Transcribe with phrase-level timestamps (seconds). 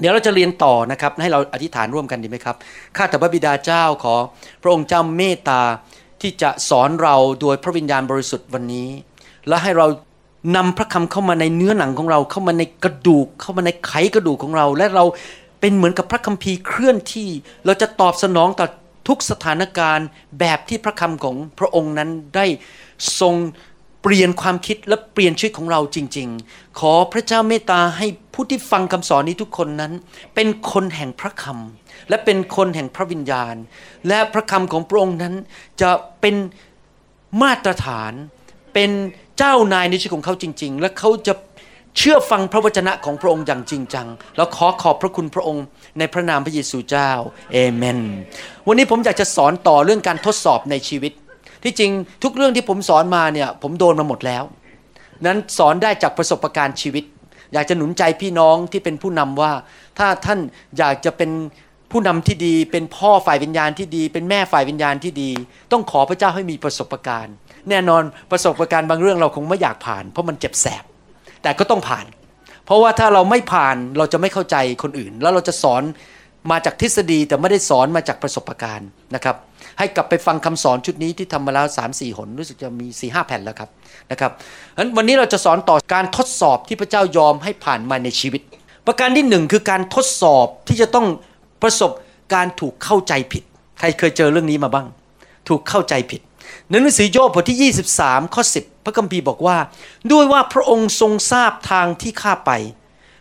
[0.00, 2.56] เดี๋ยวเราจะเรียนต่อนะครับ ให้เราอธิษฐานร่วมกันดีไหมครับ
[2.96, 4.14] ข้าแต่พระบิดาเจ้าขอ
[4.62, 5.62] พระองค์เจ้าเมตตา
[6.20, 8.88] ที่จะสอนเราโดยพระวิญญาณบริสุทธิ์วันนี้
[9.48, 9.86] และให้เรา
[10.56, 15.04] นำพระคำเข้ามาในเนื้อหนังของเราเข้ามาในกระดูก เข้ามาในไขกระดูกของเรา และเรา
[15.60, 17.28] เป็นเหมือนกับพระคัมภีร์เคลื่อนที่
[17.64, 18.66] เราจะตอบสนองต่อ
[19.08, 20.06] ทุกสถานการณ์
[20.40, 22.46] แบบที่พระคำของพระองค์นั้นได้
[23.20, 23.34] ทรง
[24.02, 28.06] เปลี่ยนความคิดและเปลี่ยนชีวิตของเราจริง ๆ ขอพระเจ้าเมตตาให้
[28.36, 29.92] ผู้ที่ฟังคำสอนนี้ทุกคนนั้น
[30.34, 33.54] เป็นคนแห่งพระคำและเป็นคนแห่งพระวิญญาณ
[34.08, 35.34] และพระคำของพระองค์นั้น
[35.80, 36.34] จะเป็น
[37.42, 38.12] มาตรฐาน
[38.74, 38.90] เป็น
[39.38, 41.34] เจ้านายในชีวิตของเขาจริง ๆ และเขาจะ
[41.98, 44.06] เชื่อฟังพระวจนะของพระองค์อย่างจริงจัง
[44.36, 45.64] แล้วขอขอบพระคุณพระองค์
[45.98, 47.10] ในพระนามพระเยซูเจ้า
[47.52, 47.98] เอเมน
[48.66, 51.12] วันนี้ผมอยากจะสอนต่อเรื่องการทดสอบในชีวิต
[51.62, 51.90] ที่จริง
[52.22, 54.44] ทุกเรื่องที่ผมสอนมาเนี่ยผมโดนมาหมดแล้ว
[55.26, 57.04] นั้นสอนได้จากประสบการณ์ชีวิต
[57.52, 59.52] อยากจะหนุนใจพี่น้องที่เป็นผู้นำว่า
[59.98, 60.38] ถ้าท่าน
[60.78, 61.30] อยากจะเป็น
[61.92, 65.30] ผู้นำที่ดี เป็นพ่อฝ่ายวิญญาณที่ดี เป็นแม่ฝ่ายวิญญาณที่ดี
[65.72, 67.34] ต้องขอพระเจ้าให้มีประสบการณ์
[67.70, 70.84] แน่นอนประสบการณ์บางเรื่องเราคงไม่อยากผ่าน เพราะมันเจ็บแสบ
[71.42, 72.06] แต่ก็ต้องผ่าน
[72.64, 75.82] เพราะว่าถ้าเราไม่ผ่านเราจะไม่เข้าใจคนอื่น แล้วเราจะสอน
[76.50, 79.36] มาจากทฤษฎีแต่ไม่ได้สอนมาจากประสบการณ์นะครับ
[79.78, 83.70] ให้กลับไปฟังคำสอนชุดนี้ที่ทำมาแล้ว3 4หนรู้สึกจะมี4ีหแผ่นแล้วครับ
[84.10, 84.32] นะครับ
[84.72, 88.42] ฉะนั้นวันนี้เราจะสอนต่อการทดสอบที่พระเจ้ายอมให้ผ่านมาในชีวิต
[88.86, 91.06] ประการที่หนึ่งคือการทดสอบที่จะต้อง
[91.62, 91.90] ประสบ
[92.34, 93.42] การถูกเข้าใจผิด
[93.78, 94.86] ใครเคยเจอเรื่องนี้มาบ้าง
[95.48, 96.20] ถูกเข้าใจผิด
[96.68, 99.56] ในหนังสือโยบบทที่ 23 ข้อ 10 พระคัมภีร์บอกว่า
[100.12, 102.52] ด้วยว่าพระองค์ทรงทราบทางที่ข้าไป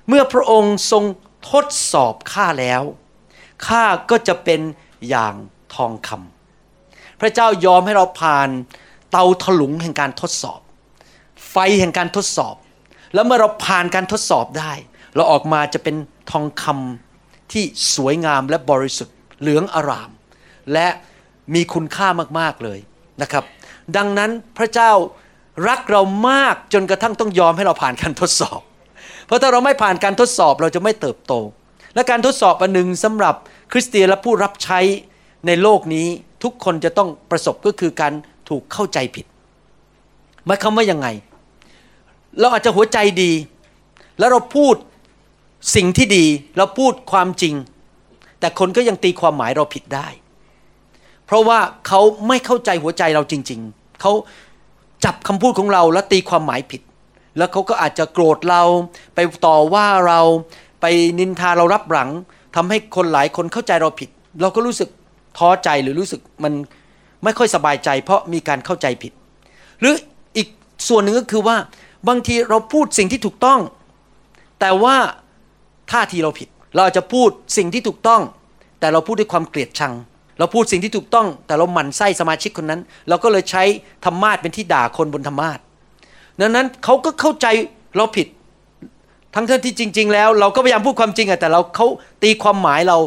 [0.08, 1.04] เมื่อพระองค์ทรง
[1.52, 2.82] ทดสอบข้าแล้ว
[3.68, 4.62] ข้าก็จะเป็น
[5.10, 5.34] อย่าง
[5.76, 6.35] ทองคำ
[7.22, 8.50] พระเจ้ายอมให้เราผ่าน
[9.12, 10.60] เตาถลุงแห่งการทดสอบ
[11.50, 12.56] ไฟแห่งการทดสอบ
[13.14, 14.74] แล้วเมื่อเราผ่านการทดสอบได้
[15.16, 15.96] เราออกมาจะเป็น
[16.32, 17.64] ทองคำที่
[17.96, 20.10] สวยงามและบริสุทธิ์ เหลืองอาราม
[20.74, 20.88] และ
[21.54, 22.08] มีคุณค่า
[22.40, 22.80] มากๆเลย
[23.22, 23.44] นะครับ
[23.98, 24.92] ดังนั้นพระเจ้า
[25.68, 28.60] รักเรามากจนกระทั่งต้องยอมให้เราผ่านการทดสอบ
[29.26, 31.34] เพราะถ้าเราไม่ผ่านการทดสอบเราจะไม่เติบโต
[31.96, 33.36] และการทดสอบอันหนึ่งสำหรับ
[33.72, 34.80] คริสเตียนและผู้รับใช้
[35.48, 36.08] ในโลกนี้
[36.46, 38.14] ทุกคนจะต้องประสบก็คือการ
[38.50, 39.26] ถูกเข้าใจผิด
[40.46, 41.08] หมายความว่ายังไง
[42.40, 43.32] เราอาจจะหัวใจดี
[44.20, 44.76] แล้วเราพูด
[45.76, 46.26] สิ่งที่ดี
[46.58, 47.54] เราพูดความจริง
[48.40, 50.08] แต่คนก็ยังตีความหมายเราผิดได้
[51.26, 54.12] เพราะว่าเขาไม่เข้าใจหัวใจเราจริง ๆ เขา
[55.06, 56.82] จับคำพูดของเราแล้วตีความหมายผิด
[57.38, 58.64] แล้วเขาก็อาจจะโกรธเรา
[59.16, 60.20] ไปต่อว่าเรา
[60.82, 60.86] ไป
[61.20, 62.10] นินทาเรารับหลัง
[62.56, 64.10] ทำให้คนหลายคนเข้าใจเราผิด
[64.42, 64.90] เราก็รู้สึก
[65.38, 66.54] ท้อใจหรือรู้สึกมัน
[67.24, 69.12] ไม่ค่อยสบายใจ เพราะมีการเข้าใจผิด
[69.80, 69.94] หรือ
[70.38, 70.48] อีก
[70.88, 71.58] ส่วนหนึ่งก็คือว่า
[72.08, 73.60] บางทีเราพูดสิ่งที่ถูกต้อง
[74.60, 74.96] แต่ว่า
[75.92, 78.22] ท่าทีเราผิด เราอาจจะพูดสิ่งที่ถูกต้อง
[78.80, 79.94] แต่เราพูดด้วยความเกลียดชัง
[80.40, 83.64] เราพูดสิ่งที่ถูกต้อง แต่เราหมั่นไส้สมาชิกคนนั้น เราก็เลยใช้
[84.06, 85.60] ธรรมาทเป็นที่ด่าคนบนธรรมาท
[86.40, 87.48] ดังนั้นเขาก็เข้าใจ
[87.98, 88.28] เราผิด
[89.36, 91.88] ทั้งที่จริง ๆ แล้ว เราก็พยายามพูดความจริงอะแต่เราเขา
[92.24, 92.98] ตีความหมายเรา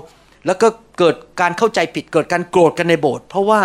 [0.48, 3.60] แล้วก็เกิดการเข้าใจผิด เกิดการโกรธกันในโบสถ์เพราะว่า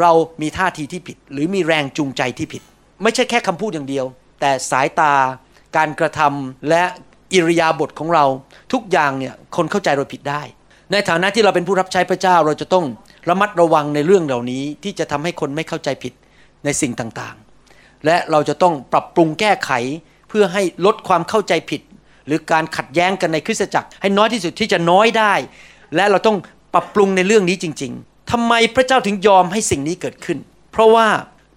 [0.00, 0.12] เรา
[0.42, 2.62] มีท่าทีที่ผิด หรือมีแรงจูงใจที่ผิด
[3.02, 4.04] ไม่ใช่แค่คำพูดอย่างเดียว
[4.40, 5.12] แต่สายตา
[5.76, 6.82] การกระทำและ
[7.32, 8.24] อิริยาบถของเรา
[8.72, 10.42] ทุกอย่างเนี่ยคนเข้าใจเราผิดได้
[10.92, 12.84] ในฐานะที่เราเป็นผู้รับใช้พระเจ้าเราจะต้อง
[13.28, 16.12] ระมัดระวังในเรื่องเหล่านี้ ที่จะทำให้คนไม่เข้าใจผิด
[16.64, 19.70] ในสิ่งต่างๆ และเราจะต้องปรับปรุงแก้ไข
[20.28, 21.82] เพื่อให้ลดความเข้าใจผิด
[22.26, 25.34] หรือการขัดแย้งกันในคริสตจักร ให้น้อยที่สุดที่จะน้อยได้
[25.94, 26.36] และเราต้อง
[26.74, 30.38] ปรับปรุงในเรื่องนี้จริง ๆทำไมพระเจ้าถึงยอมให้สิ่งนี้เกิดขึ้น
[30.72, 31.06] เพราะว่า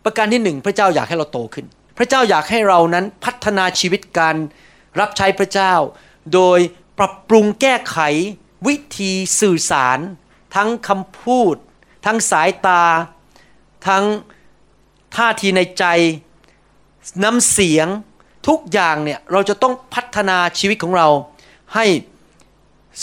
[0.03, 1.65] ประการที่หนึ่งพระเจ้าอยากให้เราโตขึ้น
[1.97, 4.35] พระเจ้าอยากให้เรานั้นพัฒนาชีวิตการ
[5.00, 5.74] รับใช้พระเจ้า
[6.33, 6.59] โดย
[7.00, 7.97] ปรับปรุงแก้ไข
[8.68, 10.00] วิธีสื่อสาร
[10.56, 11.56] ทั้งคำพูด
[12.06, 12.83] ทั้งสายตา
[13.88, 14.03] ทั้ง
[15.15, 15.85] ท่าทีในใจ
[17.23, 17.88] น้ำเสียง
[18.47, 21.07] ทุกอย่างเนี่ยเราจะต้องพัฒนาชีวิตของเรา
[21.75, 21.85] ให้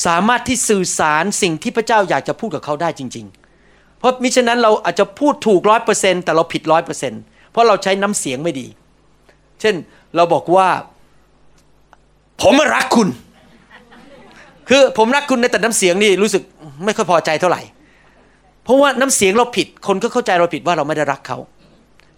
[0.06, 3.26] สามารถที่สื่อสารสิ่งที่พระเจ้าอยากจะพูดกับเขาได้จริง
[3.62, 7.12] ๆ เพราะมิฉะนั้นเราอาจจะพูดถูกร้อยเปอร์เซ็นแต่เราผิดร้อยเปอร์เซ็น
[7.50, 8.66] เพราะเราใช้น้ำเสียงไม่ดี
[9.60, 9.74] เช่น
[10.16, 10.68] เราบอกว่า
[12.42, 13.08] ผมรักคุณ
[14.68, 16.42] คือผมรักคุณในแต่น้ำเสียงนี่รู้สึก
[16.84, 17.62] ไม่ค่อยพอใจเท่าไหร่
[18.64, 21.38] เพราะว่าน้ำเสียงเราผิด คนก็เข้าใจเราผิดว่าเราไม่ได้รักเขา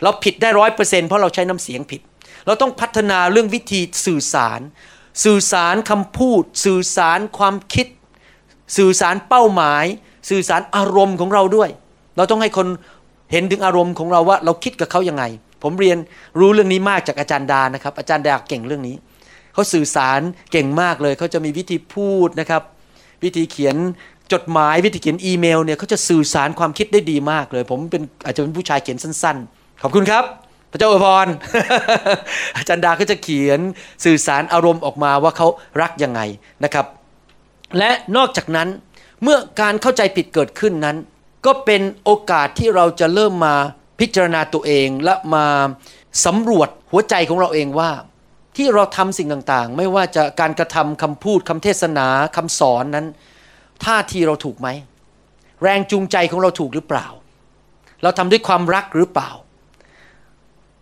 [0.02, 2.00] เราผิดได้ร้อยเปอร์เซ็นเพราะเราใช้น้ำเสียงผิด
[2.46, 4.60] เราต้องพัฒนาเรื่องวิธีสื่อสาร
[5.24, 7.86] สื่อสารคำพูด สื่อสารความคิด
[8.76, 9.84] สื่อสารเป้าหมาย
[10.30, 11.70] สื่อสารอารมณ์ของเราด้วย
[12.16, 12.66] เราต้องให้คน
[13.32, 15.24] เห็นถึงอารมณ์ของเราว่าเราคิดกับเขายังไง
[15.62, 15.98] ผมเรียน
[16.38, 18.96] รู้เรื่องนี้มากจากอาจารย์ดานะครับ อาจารย์ดาเก่งเรื่องนี้
[19.52, 20.20] เขาสื่อสาร
[20.52, 22.62] เก่งมากเลยเขาจะมีวิธีพูดนะครับ
[23.24, 23.76] วิธีเขียน
[24.32, 30.24] จดหมายวิธีเขียนอีเมลเนี่ยเขาจะสื่อสารความคิดได้ดีมากเลย ผมเป็นอาจจะเป็นผู้ชายเขียนสั้น ๆ ขอบคุณครับ
[30.70, 31.26] พระเจ้าอวยพร
[32.56, 33.60] อาจารย์ดาก็จะเขียน
[34.04, 35.46] สื่อสารอารมณ์ออกมาว่าเขา
[35.80, 36.20] รักยังไง
[36.64, 36.86] นะครับ
[37.78, 38.68] และนอกจากนั้น
[39.22, 40.96] เมื่อการเข้าใจผิดเกิดขึ้นนั้น
[41.46, 43.54] ก็เป็นโอกาสที่เราจะเริ่มมา
[44.00, 45.46] พิจารณาตัวเองและมา
[46.26, 47.90] สำรวจหัวใจของเราเองว่า
[48.56, 53.06] ที่เราทำสิ่งต่างๆ ไม่ว่าจะการกระทำคำพูดคำเทศนาคำสอนนั้น
[53.84, 54.68] ท่าทีเราถูกไหม
[55.62, 57.06] แรงจูงใจของเราถูกหรือเปล่า
[58.02, 59.30] เราทำด้วยความรักหรือเปล่า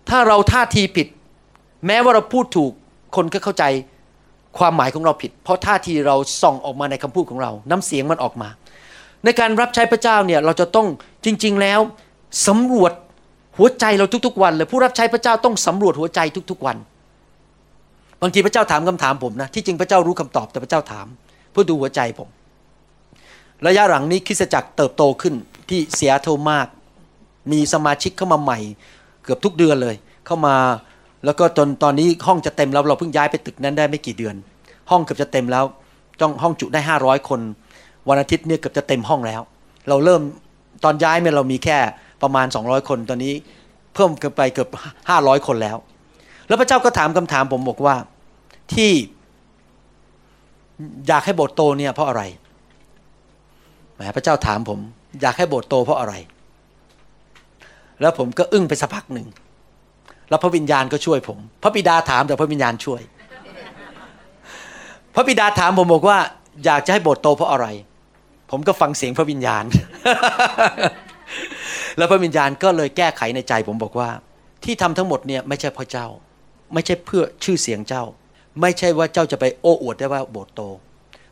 [0.08, 1.06] ถ้าเราท่าทีผิด
[1.86, 2.72] แม้ว่าเราพูดถูก
[3.16, 3.64] คนก็เข้าใจ
[4.58, 8.48] ความหมายของเราผิด เพราะท่าทีเราส่องออกมาในคำพูดของเรา น้ำเสียงมันออกมา
[9.24, 10.86] ในการรับใช้พระเจ้าเนี่ยเราจะต้อง
[11.24, 11.80] จริง ๆ แล้ว
[12.46, 12.92] สำรวจ
[13.58, 16.20] หัวใจเราทุก ๆ วันเลยผู้รับใช้พระเจ้าต้องสำรวจหัวใจ
[16.50, 16.76] ทุก ๆ วัน
[18.22, 21.06] บางทีพระเจ้าถามคำถามผมนะที่จริงพระเจ้ารู้คำตอบแต่พระเจ้าถาม
[21.52, 22.28] เพื่อดูหัวใจผม
[23.66, 25.34] ระยะหลังนี้คริสตจักรเติบโตขึ้น
[25.68, 26.66] ที่เสียเทมาก
[27.52, 28.58] มีสมาชิกเข้ามาใหม่
[29.24, 29.94] เกือบทุกเดือนเลย
[30.26, 30.56] เข้ามา
[31.24, 34.34] แล้วก็จนตอนนี้ห้องจะเต็มแล้วเราเพิ่งย้ายไปตึกนั้นได้ไม่กี่เดือน
[34.90, 35.64] ห้องเกือบจะเต็มแล้ว
[36.20, 37.40] ต้องห้องจุได้ห้าร้อยคน
[38.08, 39.40] วันอาทิตย์เนี่ยเกือบจะเต็มห้องแล้ว
[39.88, 40.22] เราเริ่ม
[40.84, 41.78] ตอนย้ายเนี่ยเรามีแค่
[42.22, 43.34] ประมาณ 200 คนตอนนี้
[43.94, 44.68] เพิ่มกันไปเกือบ
[45.08, 45.76] 500 คนแล้ว
[46.48, 47.94] แล้วพระเจ้าก็ถามคำถามผมบอกว่า
[48.74, 48.90] ที่
[51.08, 52.22] อยากให้โบสถ์โตเนี่ยเพราะอะไร
[53.94, 54.78] แหมพระเจ้าถามผม
[55.22, 56.14] อยากให้โบสถ์โตเพราะอะไร
[58.00, 59.26] แล้วผมก็อึ้งไปสักพักหนึ่ง
[60.28, 63.00] แล้วพระวิญญาณก็ช่วยผม พระบิดาถามแต่พระวิญญาณช่วย
[65.14, 66.18] พระบิดาถามผมบอกว่า
[66.64, 67.66] อยากจะให้โบสถ์โตเพราะอะไร
[68.50, 69.64] ผมก็ฟังเสียงพระวิญญาณ
[71.96, 74.08] แล้วพระวิญญาณก็เลยแก้ไขในใจผมบอกว่า
[74.64, 76.06] ที่ทำทั้งหมดเนี่ยไม่ใช่เพราะเจ้า
[76.74, 78.04] ไม่ใช่เพื่อชื่อเสียงเจ้า
[78.60, 80.60] ไม่ใช่ว่าเจ้าจะไปโอ้อวดได้ว่าโบสถ์โต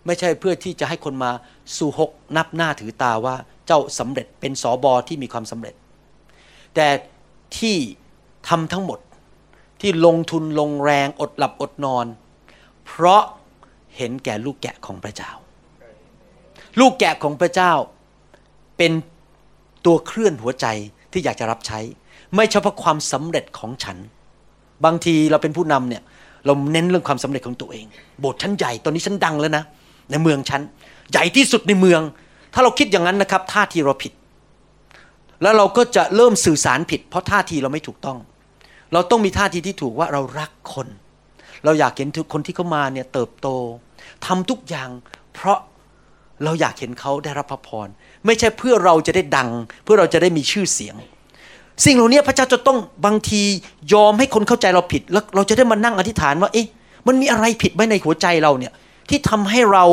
[0.06, 1.30] ไม่ใช่เพื่อที่จะให้คนมา
[1.76, 3.34] สู่หกนับหน้าถือตาว่า
[3.66, 5.74] เจ้าสำเร็จเป็นสอบอที่มีความสำเร็จ
[6.74, 6.88] แต่
[7.58, 7.76] ที่
[8.48, 8.98] ทำทั้งหมด
[9.80, 12.06] ที่ลงทุนลงแรงอดหลับอดนอน
[12.86, 13.22] เพราะ
[13.96, 15.32] เห็นแก่ลูกแกะของพระเจ้า
[16.80, 17.72] ลูกแกะของพระเจ้า
[18.78, 18.92] เป็น
[19.86, 20.66] ตัวเคลื่อนหัวใจ
[21.12, 21.80] ที่อยากจะรับใช้
[22.34, 23.96] ไม่เฉพาะความสำเร็จของฉัน
[24.84, 26.02] บางทีเราเป็นผู้นำเนี่ย
[26.46, 27.86] เราเน้นเรื่องความสำเร็จของตัวเอง
[28.20, 29.64] โบสถ์ชั้นใหญ่ตอนนี้ฉันดังแล้วนะ
[30.10, 30.60] ในเมืองฉัน
[31.10, 32.00] ใหญ่ที่สุดในเมือง
[32.54, 34.12] ถ้าเราคิดอย่างนั้นนะครับท่าทีเราผิด
[35.42, 38.18] แล้วเราก็จะเริ่มสื่อสารผิด เพราะท่าทีเราไม่ถูกต้อง
[38.92, 40.88] เราต้องมีท่าทีที่ถูกว่าเรารักคน
[41.64, 43.48] เราอยากเห็นทุกคนที่เข้ามาเนี่ยเติบโต
[44.26, 44.88] ทำทุกอย่าง
[45.34, 45.58] เพราะ
[46.44, 47.88] เราอยากเห็นเขาได้รับพระพร
[48.26, 49.50] ไม่ใช่เพื่อเราจะได้ดัง
[49.84, 50.96] เพื่อเราจะได้มีชื่อเสียง
[51.84, 53.42] สิ่งเหล่านี้พระเจ้าจะต้องบางที
[53.92, 56.66] ยอมให้คนเข้าใจเราผิด แล้วเราจะได้มานั่งอธิษฐานว่าเอ๊ะ
[57.06, 58.72] มันมีอะไรผิดไหมในหัวใจเราเนี่ย
[59.08, 59.84] ที่ทำให้เรา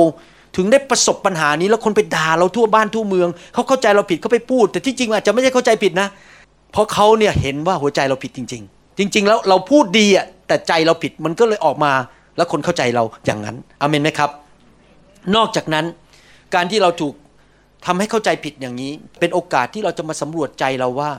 [0.56, 6.08] ถึงได้ประสบปัญหานี้แล้วคนไปด่าเราทั่วบ้านทั่วเมืองเขาเข้าใจเราผิดเขาไปพูด แต่ที่จริงอาจจะไม่ใช่เข้าใจผิดนะ
[6.72, 11.94] เพราะเขาเนี่ยเห็นว่าหัวใจเราผิดจริง ๆ จริง ๆ แล้วเราพูดดีอะแต่ใจเราผิดมันก็เลยออกมา
[12.38, 14.29] แล้วคนเข้าใจเราอย่างนั้นอเมนไหมครับ
[15.36, 15.86] นอกจากนั้น
[16.56, 17.13] การที่เราถูก
[17.86, 21.12] ทำให้เข้าใจผิดอย่างนี้ เป็นโอกาสที่เราจะมาสำรวจใจเราว่า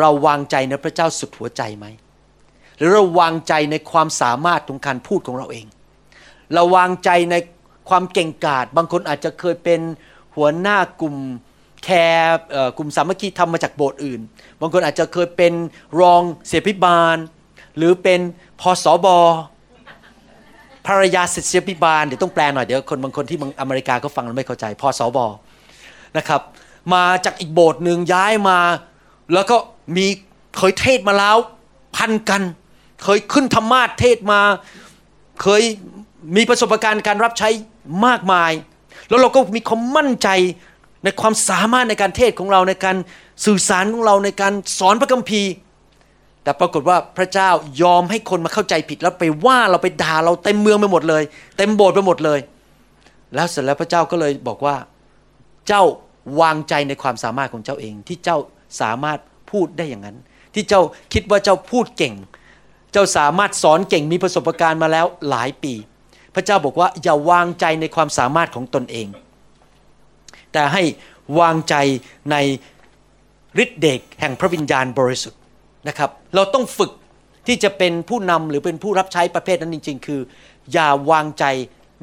[0.00, 1.86] เราวางใจในพระเจ้าสุดหัวใจไหม
[2.78, 5.66] หรือเราวางใจในความสามารถของการพูดของเราเอง
[6.54, 7.34] เราวางใจใน
[7.88, 9.80] ความเก่งกาจบางคนอาจจะเคยเป็น
[10.36, 11.16] หัวหน้ากลุ่ม
[11.84, 12.38] แคร์
[12.78, 14.20] กลุ่มสามัคคีทำมาจากโบสถ์อื่น
[14.60, 15.52] บางคนอาจจะเคยเป็น
[16.00, 17.16] รองเสียพิบาล
[17.76, 18.20] หรือเป็น
[18.60, 19.18] พอสอบอ
[20.86, 25.26] ภรรยาเสียพิบาลเดี๋ยวต้องแปลหน่อยเดี๋ยวคนบางคนที่อเมริกาก็ฟังแล้วไม่เข้าใจพอสอบอ
[26.16, 26.40] นะครับ
[26.94, 28.58] มาจากอีกโบสถ์หนึ่งย้ายมา
[29.34, 29.56] แล้วก็
[29.96, 30.06] มี
[30.58, 31.36] เคยเทศมาแล้ว
[31.96, 32.42] พันกัน
[33.04, 34.40] เคยขึ้นธรรมาทเทศมา
[35.42, 35.62] เคย
[36.36, 37.48] มีประสบการณ์การรับใช้
[38.06, 38.52] มากมาย
[39.08, 40.28] แล้วเราก็มีความมั่นใจ
[41.04, 42.96] ในความสามารถในการเทศของเราในการ
[43.44, 45.52] สื่อสารของเราในการสอนพระคัมภีร์
[46.42, 47.50] แต่ปรากฏว่าพระเจ้า
[47.82, 51.22] ยอมให้คนมาเข้าใจผิด แล้วไปว่าเราไปด่าเราเต็มเมืองไปหมดเลย
[51.56, 52.40] เต็มโบสถ์ไปหมดเลย
[53.34, 54.76] แล้วเสร็จแล้วพระเจ้าก็เลยบอกว่า
[55.68, 55.82] เจ้า
[56.40, 58.38] วางใจในความสามารถของเจ้าเอง ที่เจ้า
[58.80, 59.18] สามารถ
[59.50, 60.16] พูดได้อย่างนั้น
[60.54, 62.14] ที่เจ้าคิดว่าเจ้าพูดเก่ง
[62.92, 65.74] เจ้าสามารถสอนเก่งมีประสบการณ์มาแล้วหลายปี
[66.34, 69.06] พระเจ้าบอกว่าอย่าวางใจในความสามารถของตนเอง
[70.52, 70.82] แต่ให้
[71.40, 71.74] วางใจ
[72.30, 72.36] ใน
[73.62, 75.40] ฤทธิเดชแห่งพระวิญญาณบริสุทธิ์
[75.88, 76.92] นะครับ เราต้องฝึก
[77.46, 80.20] ที่จะเป็นผู้นำหรือเป็นผู้รับใช้ประเภทนั้นจริง ๆ คือ
[80.72, 81.44] อย่าวางใจ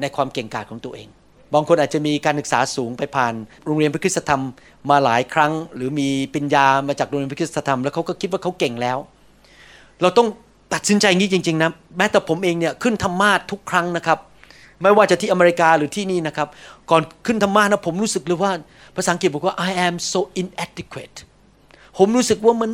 [0.00, 1.08] ในความเก่งกาจของตัวเอง
[1.54, 3.34] บางคนอาจจะมีการศึกษาสูงไปผ่าน
[3.64, 4.42] โรงเรียนพระคุณธรรม
[4.90, 8.98] มาหลายครั้ง หรือมีปัญญามาจากโรงเรียนพระคุณธรรมแล้วเขาก็คิดว่าเขาเก่งแล้ว
[10.02, 10.28] เราต้อง
[10.72, 14.18] ตัดสินใจงี้จริงๆนะแม้แต่ผมเองเนี่ยขึ้นธรรมาททุกครั้งนะครับ
[14.82, 16.48] ไม่ว่าจะที่อเมริกาหรือที่นี่นะครับ
[16.90, 18.52] ก่อนขึ้นธรรมาทนะผมรู้สึกเลยว่า
[18.96, 21.18] ภาษาอังกฤษบอกว่า I am so inadequate
[21.98, 22.70] ผมรู้สึกว่ามัน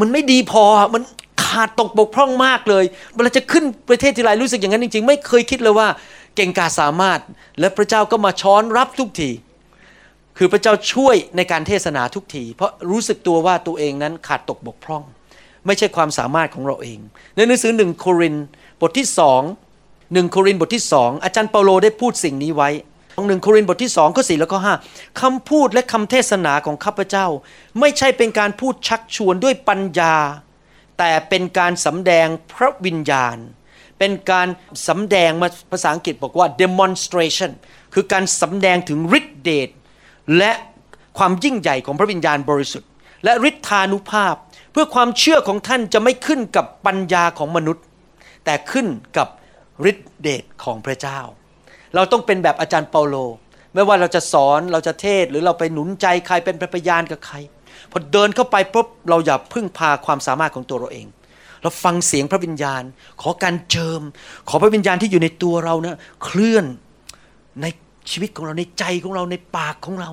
[0.00, 1.02] มันไม่ดีพอมัน
[1.44, 2.84] ขาดตกบกพร่องมากเลย
[3.14, 5.88] เวลาจะขึ้นประเทศที่ไรรู้สึกอย่างนั้นจริง ๆ ไม่เคยคิดเลยว่า
[6.36, 7.20] เก่งกาสามารถ
[7.60, 9.30] และพระเจ้าก็มาช้อนรับทุกที
[10.38, 15.02] คือพระเจ้าช่วยในการเทศนาทุกที เพราะรู้สึกตัวว่าตัวเองนั้นขาดตกบกพร่อง
[15.66, 16.98] ไม่ใช่ความสามารถของเราเอง
[17.36, 18.34] ในหนังสือหนึ่งโคริน
[18.80, 19.42] บทที่สอง
[20.12, 22.70] หนึ่งโครินบทที่สองอาจารย์เปาโลได้พูดสิ่งนี้ไว้
[23.16, 24.74] ของหนึ่งโครินบทที่สองข้อสี่แล้วก็ห้า
[25.20, 27.26] คำพูดและคำเทศนาของข้าพเจ้า
[27.80, 30.16] ไม่ใช่เป็นการพูดชักชวนด้วยปัญญา
[30.98, 33.36] แต่เป็นการสำแดงพระวิญญาณ
[33.98, 34.48] เป็นการ
[34.88, 37.52] สำแดงมาภาษาอังกฤษบอกว่า demonstration
[37.94, 39.70] คือการสำแดงถึงฤทธิเดช
[40.38, 40.52] และ
[41.18, 42.88] ความยิ่งใหญ่ของพระวิญญาณบริสุทธิ์
[43.24, 44.34] และฤทธานุภาพ
[44.72, 47.84] เพื่อความเชื่อของท่านจะไม่ขึ้นกับปัญญาของมนุษย์
[48.44, 48.86] แต่ขึ้น
[49.16, 49.28] กับ
[49.90, 51.20] ฤทธิเดชของพระเจ้า
[51.94, 53.16] เราต้องเป็นแบบอาจารย์เปาโล
[53.74, 57.36] ไม่ว่าเราจะสอนเราจะเทศหรือเราไปหนุนใจใครเป็นพยานกับใคร
[57.90, 61.06] พอเดินเข้าไปปุ๊บเราอย่าพึ่งพาความสามารถของตัวเราเอง
[61.62, 62.82] เราฟังเสียงพระวิญญาณ
[63.22, 64.02] ขอการเจิม
[64.48, 66.64] ขอพระวิญญาณที่อยู่ในตัวเรานะเคลื่อน
[67.62, 67.66] ใน
[68.10, 70.10] ชีวิตของเราในใจของเราในปากของเรา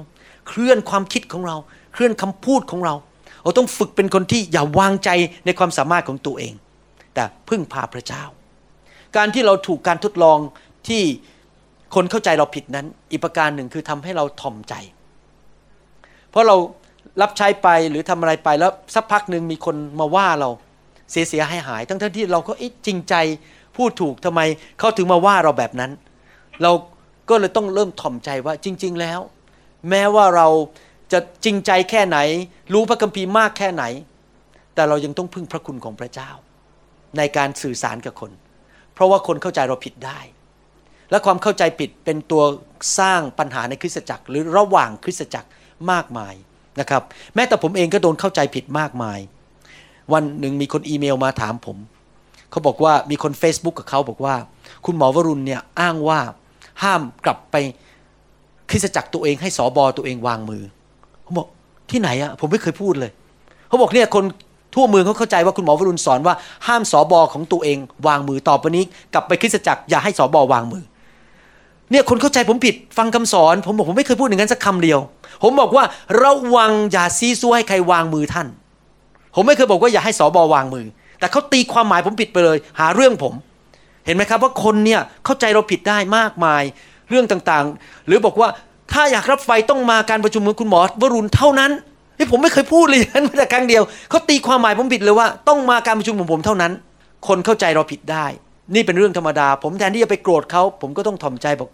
[0.48, 1.58] เคลื่อนความคิดของเรา
[1.94, 2.96] เคลื่อนคำพูดของเรา
[3.44, 5.10] เราต้องฝึกเป็นคนที่อย่าวางใจ
[5.46, 6.54] ในความสามารถของตัวเอง
[7.14, 8.24] แต่พึ่งพาพระเจ้า
[9.18, 10.38] การที่เราถูกการทดลอง
[10.88, 11.02] ที่
[11.96, 14.74] คนเข้าใจเราผิดนั้น อีกประการหนึ่งคือทำให้เราถ่อมใจ
[16.30, 16.56] เพราะเรา
[17.22, 20.50] รับใช้ไปหรือทำอะไรไปแล้วสักพักหนึ่งมีคนมาว่าเรา
[21.12, 22.54] เสียเสียหายหายทั้งที่เราก็
[22.86, 23.16] จริงใจ
[23.78, 24.42] พูดถูกทำไม
[24.80, 25.92] เขาถึงมาว่าเราแบบนั้น
[26.64, 26.72] เรา
[27.30, 29.20] ก็เลยต้องเริ่มถ่อมใจว่าจริง ๆ แล้ว
[29.90, 30.48] แม้ว่าเรา
[31.12, 32.18] จะจริงใจแค่ไหน
[32.74, 33.84] รู้พระคัมภีร์มากแค่ไหน
[34.76, 36.30] แต่เรายังต้องพึ่งพระคุณของพระเจ้า
[37.18, 38.32] ในการสื่อสารกับคน
[38.94, 40.20] เพราะว่าคนเข้าใจเราผิดได้
[41.12, 42.44] และความเข้าใจผิดเป็นตัว
[43.00, 45.50] สร้างปัญหาในคริสตจักร หรือระหว่างคริสตจักร
[45.92, 46.34] มากมาย
[46.80, 47.04] นะครับ
[47.36, 49.20] แม้แต่ผมเองก็โดนเข้าใจผิดมากมาย
[50.14, 51.78] วันหนึ่งมีคนอีเมลมาถามผม
[52.52, 54.36] เขาบอกว่ามีคน Facebook กับเขาบอกว่า
[54.86, 56.20] คุณหมอวรุณเนี่ยอ้างว่า
[56.84, 57.56] ห้ามกลับไป
[58.70, 60.64] คริสตจักรตัวเองให้สอบอตัวเองวางมือ
[61.30, 61.48] ขาบอก
[61.92, 63.12] ที่ไหนอะผมไม่เคยพูดเลย
[63.68, 64.24] เขาบอกเนี่ยคน
[64.76, 66.36] ทั่วเมืองเขาเข้าใจว่าคุณหมอวรุณสอนว่า
[66.68, 68.84] ห้ามสอบอของตัวเอง วางมือต่อไปนี้
[69.14, 70.84] กลับไปคริสตจักรอย่าให้สอบอวางมือ
[71.92, 75.00] เนี่ยคนเข้าใจผมผิดฟังคำสอน ผมบอกผมไม่เคยพูดอย่างนั้นสักคำเดียว
[75.44, 75.84] ผมบอกว่า
[76.24, 78.48] ระวังอย่าซีซัวให้ใครวางมือท่าน
[79.36, 80.86] ผมไม่เคยบอกว่าอย่าให้สอบอวางมือ
[81.20, 83.34] แต่เขาตีความหมายผมผิดไปเลย หาเรื่องผม
[84.06, 86.64] เห็นไหมครับว่าคนเนี่ยเข้าใจเราผิดได้มากมาย
[87.10, 88.50] เรื่องต่างๆ หรือบอกว่า
[88.94, 91.72] ถ้าอยากรับไฟต้องมาการประชุมของคุณหมอวรุณเท่านั้น
[92.18, 96.72] นี่ผมไม่เคยพูดเลยนั้นแต่ครั้งเดียวเขาตีความหมายผมผิดเลยว่า ต้องมาการประชุมของผมเท่านั้น
[97.28, 98.26] คนเข้าใจเราผิดได้
[98.76, 101.70] นี่เป็นเรื่องธรรมดา ผมแทนที่จะไปโกรธเขาผมก็ต้องถ่อมใจบอก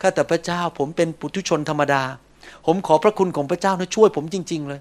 [0.00, 2.02] ข้าแต่พระเจ้าผมเป็นปุถุชนธรรมดา
[2.66, 4.80] ผมขอพระคุณของพระเจ้านะช่วยผมจริง ๆ เลย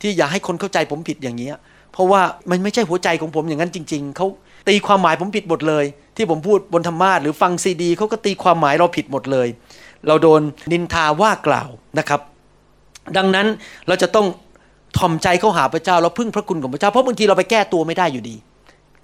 [0.00, 1.50] ที่อย่าให้คนเข้าใจผมผิดอย่างนี้
[1.92, 4.26] เพราะว่ามันไม่ใช่หัวใจของผมอย่างนั้นจริง ๆเขา
[4.68, 5.84] ตีความหมายผมผิดหมดเลย
[6.16, 9.48] ที่ผมพูดบนธรรมาทหรือฟังซีดีเขาก็ตีความหมายเราผิดหมดเลย
[10.06, 10.40] เราโดน
[10.72, 12.20] นินทาว่ากล่าวนะครับ
[13.16, 13.46] ดังนั้น
[13.88, 14.26] เราจะต้อง
[14.98, 18.36] ถ่อมใจเข้าหาพระเจ้าเราพึ่งพระคุณของพระเจ้าเพราะบางทีเราไปแก้ตัวไม่ได้อยู่ดี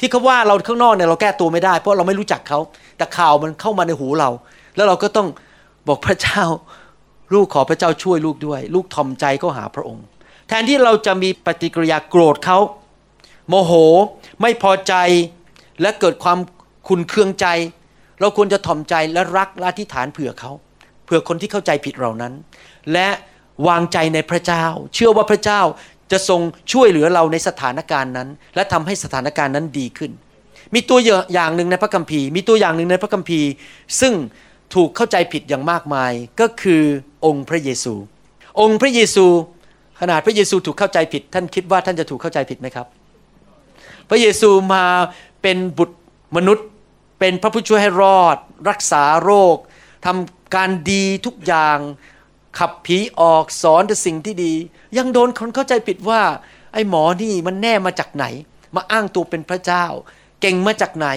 [0.00, 2.58] ที่เขาว่าเราข้างนอกเนี่ยเราแก้ตัวไม่ได้ เพราะเราไม่รู้จักเขา
[2.96, 4.30] แต่ข่าวมันเข้ามาในหูเรา
[4.76, 5.28] แล้วเราก็ต้อง
[5.88, 6.42] บอกพระเจ้า
[7.34, 10.04] ลูกขอพระเจ้าช่วยลูกด้วย ลูกถ่อมใจเข้าหาพระองค์
[10.48, 12.58] แทนที่เราจะมีปฏิกิริยาโกรธเขา
[13.48, 13.72] โมโห
[14.40, 14.94] ไม่พอใจ
[15.80, 16.38] และเกิดความ
[16.88, 17.46] ขุนเคืองใจ
[18.20, 20.52] เราควรจะถ่อมใจและรักและอธิษฐานเผื่อเขา
[21.06, 22.32] เผื่อคนที่เข้าใจผิดเรานั้น
[22.92, 23.08] และ
[23.68, 25.60] วางใจในพระเจ้า เชื่อว่าพระเจ้า
[26.12, 26.40] จะทรง
[26.72, 30.10] ช่วยเหลือเราในสถานการณ์นั้น และทำให้สถานการณ์นั้นดีขึ้น
[30.75, 30.98] มีตัว
[31.32, 33.48] อย่างหนึ่งในพระคัมภีร์ มีตัวอย่างหนึ่งในพระคัมภีร์
[34.00, 34.12] ซึ่ง
[34.75, 36.82] ถูกเข้าใจผิดอย่างมากมายก็คือ
[37.25, 37.94] องค์พระเยซู
[38.60, 39.26] องค์พระเยซู
[40.00, 42.86] ขนาดพระเยซูถูกเข้าใจผิด ท่านคิดว่าท่านจะถูกเข้าใจผิดไหมครับ
[44.08, 44.84] พระเยซูมา
[45.42, 45.96] เป็นบุตร
[46.36, 46.66] มนุษย์
[47.20, 48.36] เป็นพระผู้ช่วยให้รอด
[48.68, 49.56] รักษาโรค
[50.04, 51.78] ทำ การดีทุกอย่าง
[52.58, 54.54] ขับผีออกสอนแต่สิ่งที่ดี
[54.98, 56.22] ยังโดนคนเข้าใจผิดว่า
[56.72, 58.24] ไอ้หมอนี่มันแน่มาจากไหน
[58.74, 59.84] มาอ้างตัวเป็นพระเจ้า
[60.40, 61.08] เก่งมาจากไหน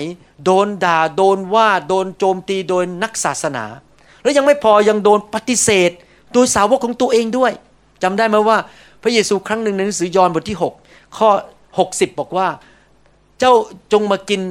[0.45, 3.65] โดนด่าโดนว่าโดนโจมตีโดยนักศาสนา
[4.23, 5.91] แล้วยังไม่พอยังโดนปฏิเสธ
[6.33, 7.51] โดยสาวกของตัวเองด้วย
[8.03, 8.57] จำได้ไหมว่า
[9.03, 10.57] พระเยซูครั้งหนึ่งในหนังสือยอห์นบทที่
[10.87, 11.29] 6 ข้อ
[11.73, 12.47] 60 บอกว่า
[13.39, 13.53] เจ้า
[13.93, 14.41] จงมากิน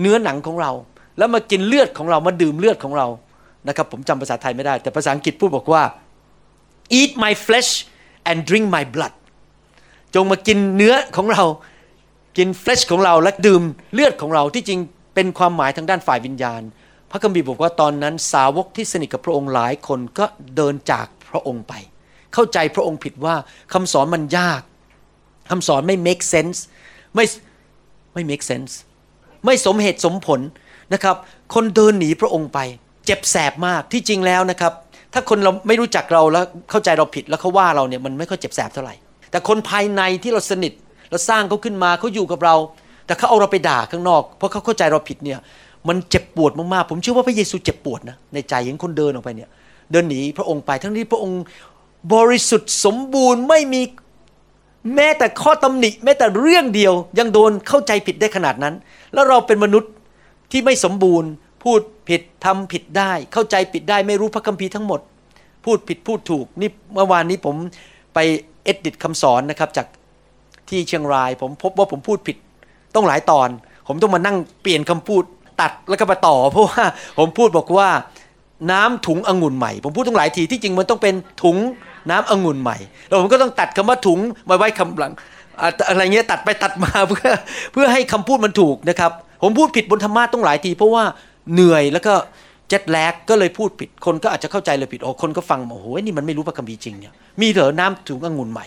[0.00, 0.72] เนื้อหนังของเรา
[1.18, 3.06] แล้วมากินเลือดของเรามาดื่มเลือดของเรา
[3.68, 5.82] นะครับผมจำภาษาไทยไม่ได้ แต่ภาษาอังกฤษพูดบอกว่า
[7.00, 7.70] eat my flesh
[8.30, 9.14] and drink my blood
[10.14, 11.44] จงมากินเนื้อของเรา
[12.38, 13.62] กินเฟลชของเราและดื่ม
[13.94, 14.80] เลือดของเราที่จริง
[15.14, 16.62] เป็นความหมายทางด้านฝ่ายวิญญาณ
[17.10, 20.24] พระคัมภีร์บอกว่าตอนนั้นสาวกที่สนิทกับพระองค์หลายคนก็
[20.56, 21.72] เดินจากพระองค์ไป
[22.34, 23.34] เข้าใจพระองค์ผิดว่า
[23.72, 24.62] คำสอนมันยาก
[25.50, 26.58] คำสอนไม่ make sense
[27.14, 27.24] ไม่
[28.14, 28.72] ไม่ make sense
[29.44, 30.40] ไม่สมเหตุสมผล
[30.92, 31.16] นะครับ
[31.54, 32.58] คนเดินหนีพระองค์ไป
[33.06, 34.72] เจ็บแสบมากที่จริงแล้วนะครับ
[35.12, 38.94] ถ้าคนเราไม่รู้จักเราแล้วเข้าใจเราผิดแล้วเขาว่าเราเนี่ยมันไม่ค่อยเจ็บแสบเท่าไหร่
[39.30, 40.72] แต่คนภายในที่เราสนิท
[41.10, 42.54] เราสร้างเขาขึ้นมาเขาอยู่กับเรา
[43.06, 45.38] แต่เขาเอาเราไปด่าข้างนอก เพราะเขาเข้าใจเราผิดเนี่ย
[45.88, 49.50] มันเจ็บปวดมากๆผมเชื่อว่าพระเยซูเจ็บปวดนะในใจของคนเดินออกไปเนี่ย
[49.92, 51.42] เดินหนีพระองค์ไปทั้งที่พระองค์
[52.14, 53.82] บริสุทธิ์สมบูรณ์ไม่มี
[54.94, 58.74] แม้แต่ข้อตำหนิ แม้แต่เรื่องเดียวยังโดนเข้าใจผิดได้ขนาดนั้น
[59.14, 59.90] แล้วเราเป็นมนุษย์
[60.52, 61.28] ที่ไม่สมบูรณ์
[61.62, 65.00] พูดผิดทำผิดได้ เข้าใจผิดได้ไม่รู้พระคัมภีร์ทั้งหมด
[65.64, 67.54] พูดผิดพูดถูกนี่เมื่อวานนี้ผม
[68.14, 68.18] ไป
[68.64, 69.86] เอ็ดดิตคำสอนนะครับจาก
[70.68, 72.36] ที่เชียงราย ผมพบว่าผมพูดผิด
[72.94, 73.48] ต้องหลายตอน
[73.88, 75.22] ผมต้องมานั่งเปลี่ยนคำพูด
[75.60, 76.82] ตัดแล้วก็มาต่อ เพราะว่า
[77.18, 77.88] ผมพูดบอกว่า
[78.72, 81.56] น้ำถุงองุ่นใหม่ ผมพูดตั้งหลายทีที่จริงมันต้องเป็นถุง
[82.10, 82.76] น้ำองุ่นใหม่
[83.06, 85.12] แล้วผมก็ต้องตัดคำว่าถุงมาไว้คำหลัง
[85.88, 87.30] อะไรเงี้ยตัดไปตัดมาเพื่อ
[87.72, 91.04] เพื่อให้คำพูดมันถูกนะครับ ผมพูดผิดบนธรรมะต้องหลายที เพราะว่า
[91.52, 92.14] เหนื่อยแล้วก็
[92.68, 98.66] เจ็ดแลกก็เลยพูดผิดคนก็อาจจะเข้าใจเลยผิดโอ้คนก็ฟังโอ้โหนี่มันไม่รู้พระคัมภีร์จริงเนี่ยมีเหรอน้ำถุงองุ่นใหม่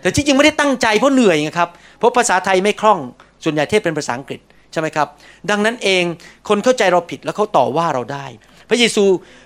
[0.00, 1.68] แต่ที่จริงไม่ได้ตั้งใจเพราะเหนื่อยนะครับ
[1.98, 2.98] เพราะภาษาไทยไม่คล่อง
[3.44, 4.40] ส่วนใหญ่เทศเป็นภาษาอังกฤษ
[4.72, 5.08] ใช่ไหมครับ
[5.50, 6.04] ดังนั้นเอง
[6.48, 8.26] คนเข้าใจเราผิดแล้วเขาต่อว่าเราได้
[8.68, 9.04] พระเยซู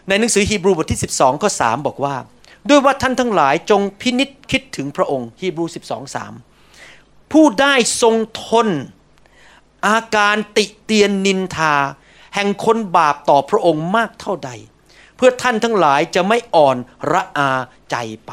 [0.08, 2.14] ในหนังสือฮีบรูบทที่ 12ข้อ3บอกว่า
[2.68, 6.16] ด้วยว่าท่านทั้งหลายจงพินิษคิดถึงพระองค์ฮีบรู12
[6.68, 8.68] 3ผู้ได้ทรงทน
[9.88, 11.74] อาการติเตียนนินทา
[12.34, 14.50] แห่งคนบาปต่อพระองค์มากเท่าใด
[15.16, 16.76] เพื่อท่านทั้งหลายจะไม่อ่อน
[17.12, 17.50] ระอา
[17.90, 18.32] ใจไป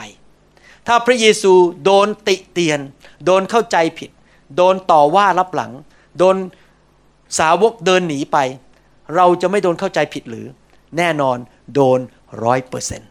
[0.88, 1.54] ถ้าพระเยซู
[1.84, 2.80] โดนติเตียน
[3.26, 4.10] โดนเข้าใจผิด
[4.56, 5.72] โดนต่อว่ารับหลัง
[6.18, 6.36] โดน
[7.40, 8.38] สาวกเดินหนีไป
[9.16, 10.48] เราจะไม่โดนเข้าใจผิดหรือ
[10.98, 11.38] แน่นอน
[11.76, 12.00] โดน
[12.44, 13.10] ร้อยเปอร์เซ็นต์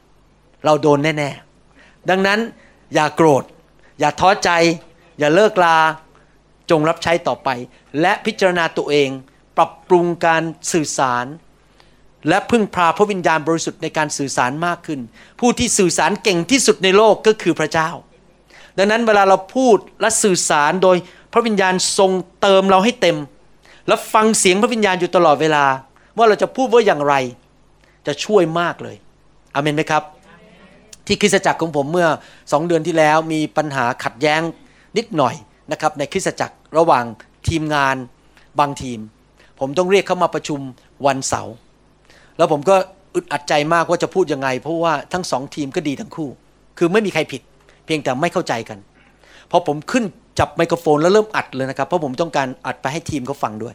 [0.64, 1.31] เราโดนแน่
[1.70, 2.40] ๆ ดังนั้น
[2.94, 3.44] อย่าโกรธ
[4.01, 4.51] อย่าท้อใจ
[5.18, 5.77] อย่าเลิกลา
[6.70, 7.49] จงรับใช้ต่อไป
[8.01, 9.09] และพิจารณาตัวเอง
[9.56, 11.26] ปรับปรุงการสื่อสาร
[12.28, 15.00] และพึ่งพาพระวิญญาณบริสุทธิ์ในการสื่อสารมากขึ้น
[15.40, 17.90] ผู้ที่สื่อสารเก่งที่สุดในโลกก็คือพระเจ้า
[18.78, 20.96] ดังนั้นเวลาเราพูดและสื่อสารโดย
[21.32, 23.16] พระวิญญาณทรงเติมเราให้เต็ม
[23.88, 25.64] และฟังเสียงพระวิญญาณอยู่ตลอดเวลา
[26.16, 27.14] ว่าเราจะพูดว่าอย่างไร
[28.06, 28.96] จะช่วยมากเลย
[29.54, 30.02] อเมนไหมครับ
[31.06, 32.08] ที่คริสตจักรของผมเมื่อ
[32.52, 34.42] สองเดือนที่แล้วมีปัญหาขัดแย้ง
[34.96, 35.34] นิดหน่อย
[35.72, 37.04] นะครับในคริสตจักรระหว่าง
[37.48, 37.96] ทีมงาน
[38.60, 38.98] บางทีม
[39.66, 40.61] ผมต้องเรียกเขามาประชุม
[41.07, 41.55] วันเสาร์
[42.37, 42.77] แล้วผมก็
[43.14, 46.29] อึดอัดใจมากว่าจะพูดยังไง เพราะว่าทั้งสองทีมก็ดีทั้งคู่
[46.79, 47.42] คือไม่มีใครผิด
[47.85, 48.79] เพียงแต่ไม่เข้าใจกัน
[49.50, 50.05] พอผมขึ้น
[50.38, 53.74] จับไมโครโฟนแล้วเริ่มอัดเลยนะครับ เพราะผมต้องการอัดไปให้ทีมเขาฟังด้วย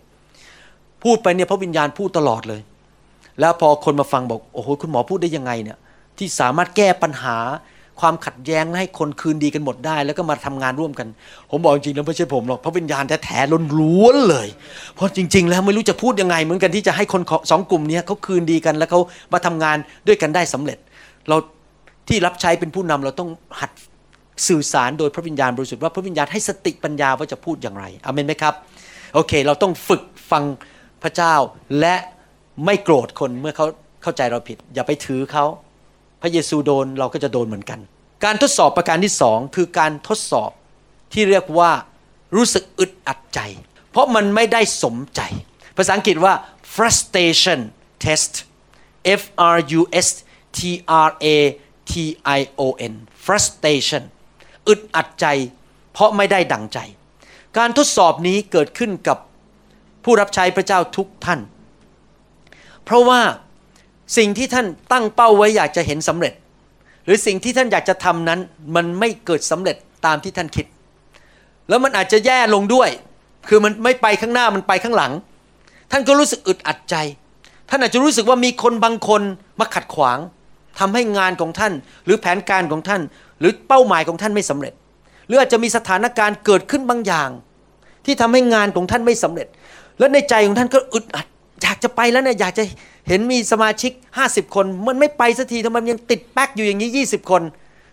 [1.04, 2.62] พูดไปเนี่ยพระวิญญาณพูดตลอดเลย
[3.39, 5.78] แล้วพอคนมาฟังบอกโอ้โหคุณหมอพูดได้ยังไงเนี่ย
[6.17, 7.38] ที่สามารถแก้ปัญหา
[7.99, 11.07] ความขัดแย้งให้คนคืนดีกันหมดได้ แล้วก็มาทำงานร่วมกัน
[11.49, 14.47] ผมบอกจริงๆแล้วไม่ใช่ผมหรอกพระวิญญาณแท้ๆล้นล้วนเลย
[14.95, 18.99] เพราะจริง ๆ แล้วไม่รู้จะพูดยังไง เหมือนกันที่จะให้คนสองกลุ่มนี้เขาคืนดีกันแล้วเขา
[19.33, 20.77] มาทำงานด้วยกันได้สำเร็จ
[21.29, 21.38] เรา
[22.07, 23.71] ที่รับใช้เป็นผู้นำเราต้องหัด
[24.47, 28.53] สื่อสารโดยพระวิญญาณบริสุทธิ์ว่าพระวิญญาณให้สติปัญญาว่าจะพูดอย่างไรอเมนไหมครับ
[29.13, 30.43] โอเค เราต้องฝึกฟัง
[31.03, 31.35] พระเจ้า
[31.79, 31.95] และ
[32.65, 33.65] ไม่โกรธคนเมื่อเขา
[34.03, 35.45] เข้าใจเราผิด อย่าไปถือเขา
[36.21, 37.79] พระเยซูโดนเราก็จะโดนเหมือนกัน
[38.25, 40.51] การทดสอบประการที่สองคือการทดสอบ
[41.13, 41.71] ที่เรียกว่า
[42.36, 43.39] รู้สึกอึดอัดใจ
[43.91, 45.21] เพราะมันไม่ได้สมใจ
[45.77, 46.34] ภาษาอังกฤษว่า
[46.75, 47.60] frustration
[48.03, 48.34] test
[49.21, 49.23] F
[49.55, 50.08] R U S
[50.58, 50.60] T
[51.08, 51.27] R A
[51.91, 51.93] T
[52.38, 52.93] I O N
[53.25, 54.03] frustration
[54.67, 55.25] อึดอัดใจ
[55.93, 56.79] เพราะไม่ได้ดังใจ
[57.58, 59.17] การทดสอบนี้เกิดขึ้นกับ
[60.03, 61.39] ผู้รับใช้พระเจ้าทุกท่าน
[62.86, 63.21] เพราะว่า
[64.17, 66.34] สิ่งที่ท่านตั้งเป้าไว้อยากจะเห็นสำเร็จ
[67.06, 68.39] หรือสิ่งที่ท่านอยากจะทำนั้น
[68.76, 70.65] มันไม่เกิดสำเร็จตามที่ท่านคิด
[71.69, 72.89] แล้วมันอาจจะแย่ลงด้วย
[73.48, 75.12] คือมันไม่ไปข้างหน้ามันไปข้างหลัง
[75.91, 76.95] ท่านก็รู้สึกอึดอัดใจ
[77.69, 79.22] ท่านอาจจะรู้สึกว่ามีคนบางคน
[79.60, 80.19] มาขัดขวาง
[80.80, 81.74] ทำให้งานของท่าน
[82.06, 83.02] หรือแผนการของท่าน
[83.39, 84.74] หรือเป้าหมายของท่านไม่สำเร็จ
[85.28, 87.30] หรืออาจจะมีสถานการณ์เกิดขึ้นบางอย่าง
[88.06, 89.48] ที่ทำให้งานของท่านไม่สำเร็จ
[90.00, 91.28] แล้วในใจของท่านก็อึดอัด
[91.63, 92.63] อยากจะไปแล้วเนี่ยอยากจะ
[93.10, 93.91] เห็นมีสมาชิก
[94.24, 97.41] 50 คน มันไม่ไปสักทีทำไมมันยังติดแป๊กอยู่อย่างนี้ 20 คน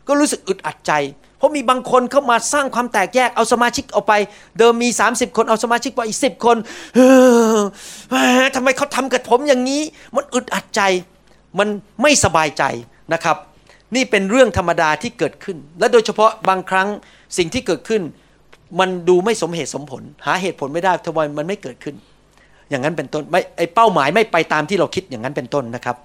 [0.09, 0.93] ก็รู้สึกอึดอัดใจ
[1.39, 4.15] เพราะมีบางคนเข้ามาสร้างความแตกแยกเอาสมาชิกออกไป
[4.59, 6.57] เดิมมี 30 คนเอาสมาชิกไปอีกสิคน
[6.95, 7.01] เอ
[8.43, 9.83] อทำไมเขาทำกับผมอย่างนี้
[10.15, 10.83] มันอึดอัดใจ
[11.59, 11.69] มัน
[12.03, 12.63] ไม่สบายใจ
[13.13, 13.37] นะครับ
[13.95, 16.89] นี่เป็นเรื่องธรรมดาที่เกิดขึ้น และโดยเฉพาะบางครั้ง
[17.39, 18.03] สิ่งที่เกิดขึ้น
[18.81, 21.95] มันดูไม่สมเหตุสมผล หาเหตุผลไม่ได้ทำไมมันไม่เกิดขึ้น
[22.71, 25.97] อย่างนั้นเป็นต้นไม่ไอเป้าหมายไม่ไปตามที่เราคิดอย่างนั้นเป็นต้นนะครับ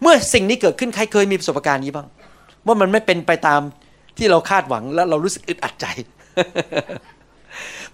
[0.00, 2.06] เมื่อสิ่งนี้เกิดขึ้นใครเคยมีประสบการณ์นี้บ้าง
[2.66, 3.60] ว่ามันไม่เป็นไปตาม
[4.18, 5.86] ที่เราคาดหวังแล้วเรารู้สึกอึดอัดใจ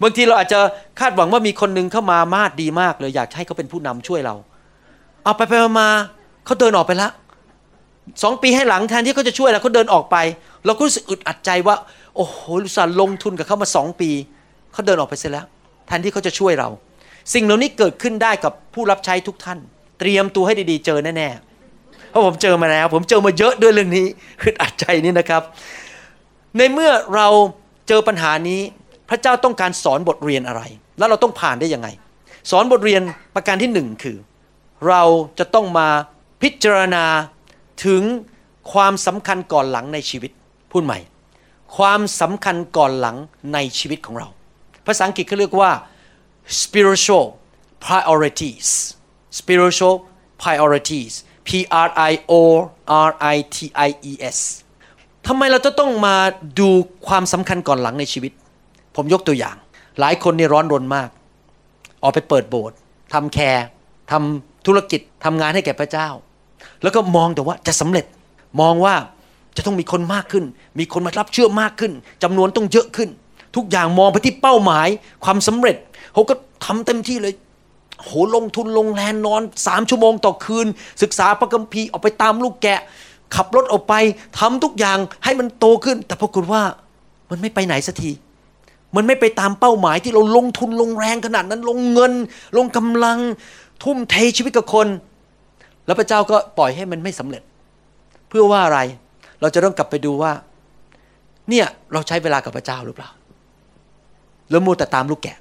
[0.02, 0.60] บางทีเราอาจจะ
[1.00, 4.34] คาดหวังว่ามีคนหนึงเข้ามามาดดีมากเลยอยากให้เขาเป็นผู้นำช่วยเรา
[5.24, 5.88] เอาไปไปมา
[6.44, 7.12] เขาเดินออกไปแล้ว
[8.22, 10.16] สองปีให้หลังแทนที่เขาจะช่วยเราเขาเดินออกไป
[10.64, 11.76] เราก็รู้สึกอึดอัดใจว่า
[12.16, 14.10] โอ้โหลุสานลงทุนกับเขามาสองปี
[14.72, 15.46] เขาเดินออกไปเสียแล้ว
[15.86, 16.68] แทนที่เขาจะช่วยเรา
[17.34, 19.58] สิ่งเหล่านี้เกิดขึ้นได้กับผู้รับใช้ทุกท่าน
[20.00, 24.06] เตรียมตัวให้ดีๆ เจอแน่ๆเพราะผมเจอมาแล้ว ผมเจอมาเยอะด้วยเรื่องนี้
[24.42, 25.42] อึดอัดใจนี่นะครับ
[26.56, 27.28] ในเมื่อเรา
[27.88, 28.60] เจอปัญหานี้
[29.08, 30.62] พระเจ้าต้องการสอนบทเรียนอะไร
[30.98, 31.88] แล้วเราต้องผ่านได้ยังไง
[32.50, 33.02] สอนบทเรียน
[33.34, 34.16] ประการที่หนึ่งคือ
[34.88, 35.02] เรา
[35.38, 35.88] จะต้องมา
[36.42, 37.04] พิจารณา
[37.84, 38.02] ถึง
[38.72, 40.30] ความสำคัญก่อนหลังในชีวิต
[40.70, 40.98] พูดใหม่
[41.76, 43.16] ความสำคัญก่อนหลัง
[43.54, 44.28] ในชีวิตของเรา
[44.86, 45.70] ภาษาอังกฤษเขาเรียกว่า
[46.62, 47.26] spiritual
[47.86, 48.68] priorities
[49.38, 49.96] spiritual
[50.42, 51.12] priorities
[51.46, 51.50] P
[51.86, 52.34] R I O
[53.08, 53.56] R I T
[53.88, 54.38] I E S
[55.26, 56.16] ทำไมเราจะต้องมา
[56.60, 56.68] ดู
[57.06, 58.32] ความสำคัญก่อนหลังในชีวิต
[58.96, 59.56] ผมยกตัวอย่าง
[60.00, 61.08] หลายคนนี่ร้อนรนมาก
[62.02, 62.76] ออกไปเปิดโบสถ์
[63.12, 63.66] ทำแคร์
[64.10, 66.08] ทำธุรกิจทำงานให้แก่พระเจ้า
[66.82, 68.06] แล้วก็มองแต่ว่าจะสำเร็จ
[68.60, 68.94] มองว่า
[69.56, 70.44] จะต้องมีคนมากขึ้น
[70.78, 73.08] มีคนมารับเชื่อมากขึ้นจำนวนต้องเยอะขึ้น
[73.56, 74.88] ทุกอย่างมองไปที่เป้าหมาย
[75.24, 75.76] ความสำเร็จ
[76.16, 77.34] เขาก็ทำเต็มที่เลย
[78.04, 80.66] โหลงทุนลงแรงนอนสามชั่วโมงต่อคืน
[81.02, 82.80] ศึกษาพระคัมภีร์ออกไปตามลูกแกะ
[83.34, 83.94] ขับรถออกไป
[84.38, 86.62] ทำทุกอย่างให้มันโตขึ้น แต่ปรากฏว่า
[87.30, 88.10] มันไม่ไปไหนสักที
[88.96, 92.12] มันไม่ไปตามเป้าหมายที่เราลงทุนลงแรงขนาดนั้นลงเงิน
[92.56, 93.18] ลงกำลัง
[93.84, 94.86] ทุ่มเทชีวิตกับคน
[95.86, 97.42] แล้วพระเจ้าก็ปล่อยให้มันไม่สำเร็จ
[98.28, 98.80] เพื่อว่าอะไร
[99.40, 100.32] เราจะต้องกลับไปดูว่า
[101.48, 103.10] เนี่ยเราใช้เวลากับพระเจ้าหรือเปล่า
[104.50, 105.36] แล้วมัวแต่ตามลูกแกะ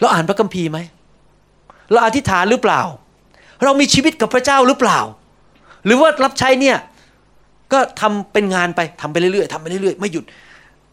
[0.00, 0.78] เราอ่านพระคัมภีร์ไหม
[1.92, 2.80] เราอธิษฐานหรือเปล่า
[3.64, 4.98] เรามีชีวิตกับพระเจ้าหรือเปล่า
[5.86, 6.76] หรือว่ารับใช้เนี่ย
[7.72, 10.24] ก็ทำเป็นงานไปทำไปเรื่อยๆทำไปเรื่อยๆไม่หยุด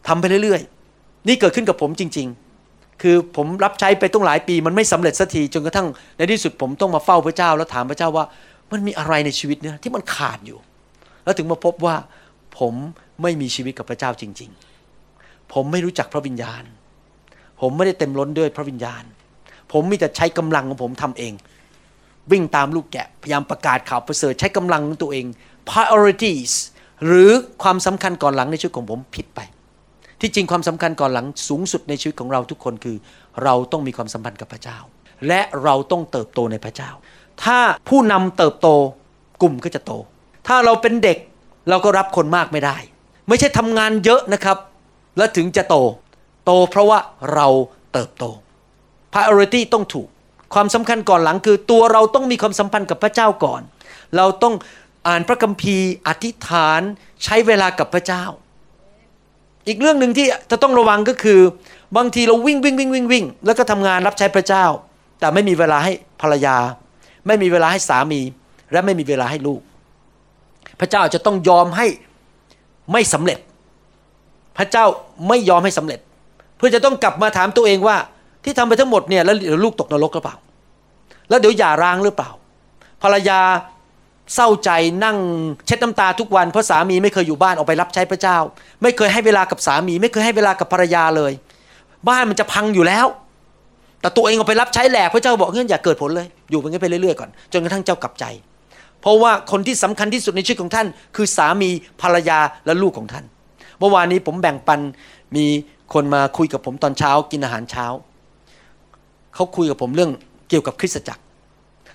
[0.08, 2.26] ทำไปเรื่อยๆ นี่เกิดขึ้นกับผมจริง
[2.64, 5.86] ๆ คือผมรับใช้ไปต้องหลายปี มันไม่สำเร็จสักทีจนกระทั่ง
[6.16, 8.24] ในที่สุดผมต้องมาเฝ้าพระเจ้า แล้วถามพระเจ้าว่า
[8.72, 10.58] มันมีอะไรในชีวิตเนี่ยที่มันขาดอยู่
[11.24, 11.94] แล้วถึงมาพบว่า
[12.58, 12.74] ผม
[13.22, 14.50] ไม่มีชีวิตกับพระเจ้าจริง
[15.00, 16.62] ๆ ผมไม่รู้จักพระวิญญาณ
[17.60, 19.04] ผมไม่ได้เต็มล้นด้วยพระวิญญาณ
[19.72, 21.32] ผมมีแต่ใช้กำลังของผมทำเอง
[22.32, 25.26] วิ่งตามลูกแกะ พยายามประกาศข่าวประเสริฐใช้กำลังของตัวเอง
[25.68, 26.52] priorities
[27.06, 27.30] หรือ
[27.62, 29.40] ความสำคัญก่อนหลังในชีวิตของผมผิดไป
[30.20, 32.96] ที่จริงความสำคัญก่อนหลังสูงสุดในชีวิตของเราทุกคนคือ
[33.44, 34.78] เราต้องมีความสัมพันธ์กับพระเจ้า
[35.28, 36.90] และเราต้องเติบโตในพระเจ้า
[37.44, 38.68] ถ้าผู้นำเติบโต
[39.42, 39.92] กลุ่มก็จะโต
[40.46, 41.18] ถ้าเราเป็นเด็ก
[41.68, 42.76] เราก็รับคนมากไม่ได้
[43.28, 44.58] ไม่ใช่ทำงานเยอะนะครับ
[45.16, 46.98] แล้วถึงจะโตโตเพราะว่า
[47.34, 47.46] เรา
[47.92, 48.24] เติบโต
[49.12, 50.08] priority ต้องถูก
[50.54, 53.62] ความสำคัญก่อนหลังคือ ตัวเราต้องมีความสัมพันธ์กับพระเจ้าก่อน
[54.16, 54.54] เราต้อง
[55.08, 56.80] อ่านพระคัมภีร์ อธิษฐาน
[57.24, 58.24] ใช้เวลากับพระเจ้า
[59.66, 61.40] อีกเรื่องหนึ่งที่จะต้องระวังก็คือ
[61.96, 64.64] บางทีเราวิ่งวิ่งวิ่งวิ่งวิ่งแล้วก็ทำงานรับใช้พระเจ้า
[65.20, 66.56] แต่ไม่มีเวลาให้ภรรยา
[67.26, 68.20] ไม่มีเวลาให้สามี
[68.72, 69.60] และไม่มีเวลาให้ลูก
[70.80, 71.86] พระเจ้าจะต้องยอมให้
[72.92, 73.38] ไม่สำเร็จ
[74.58, 74.84] พระเจ้า
[75.28, 76.00] ไม่ยอมให้สำเร็จ
[76.60, 77.96] พื่อจะต้องกลับมาถามตัวเองว่า
[78.44, 80.36] ที่ทำไปทั้งหมดเนี่ยแล้วเดี๋ยวลูกตกนรกหรือเปล่า
[81.28, 82.30] แล้วเดี๋ยวหย่าร้างหรือเปล่า
[83.02, 83.40] ภรรยา
[84.34, 84.70] เศร้าใจ
[85.04, 85.16] นั่ง
[85.66, 88.36] เช็ดน้ำตาทุกวันเพราะสามีไม่เคยอยู่บ้านออกไปรับใช้พระเจ้า
[88.82, 91.32] ไม่เคยให้เวลากับสามี ไม่เคยให้เวลากับภรรยาเลย
[92.08, 93.06] บ้านมันจะพังอยู่แล้ว
[94.00, 98.24] แต่ตัวเองออกไปรับใช้แหลกพระเจ้าบอกเงี้ยอย่าเกิดผลเลย อยู่ไปงั้ไปเรื่อยๆก่อนจนกระทั่งเจ้ากลับใจ
[99.00, 101.70] เพราะว่าคนที่สำคัญที่สุดในชีวิตของท่าน คือสามี
[102.02, 103.24] ภรรยาและลูกของท่าน
[103.78, 104.80] เมื่อวานนี้ผมแบ่งปัน
[105.36, 105.46] มี
[105.94, 107.86] คนมาคุยกับผมตอนเช้ากินอาหารเช้า
[109.34, 110.10] เขาคุยกับผมเรื่อง
[110.48, 111.22] เกี่ยวกับคริสตจักร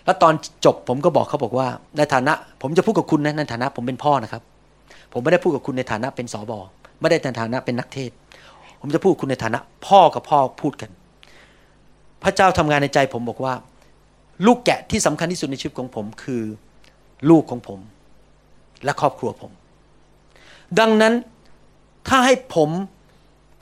[0.06, 0.34] แล้วตอน
[0.66, 4.44] จบผมก็บอกเขาบอกว่า ในฐานะ ผมจะพูดกับคุณนะในฐานะ ผมเป็นพ่อนะครับ
[5.14, 6.60] ผมไม่ได้พูดกับคุณในฐานะเป็นสอบอ
[7.00, 8.12] ไม่ได้ในฐานะเป็นนักเทศ
[8.82, 10.90] ผมจะพูดคุณในฐานะ พ่อกับพ่อพูดกัน
[12.24, 13.54] พระเจ้าทำงานในใจผมบอกว่า
[14.46, 16.44] ลูกแกะที่สำคัญที่สุดในชีวิตของผมคือ
[17.30, 17.80] ลูกของผม
[18.84, 19.52] และครอบครัวผม
[20.80, 21.14] ดังนั้น
[22.08, 22.70] ถ้าให้ผม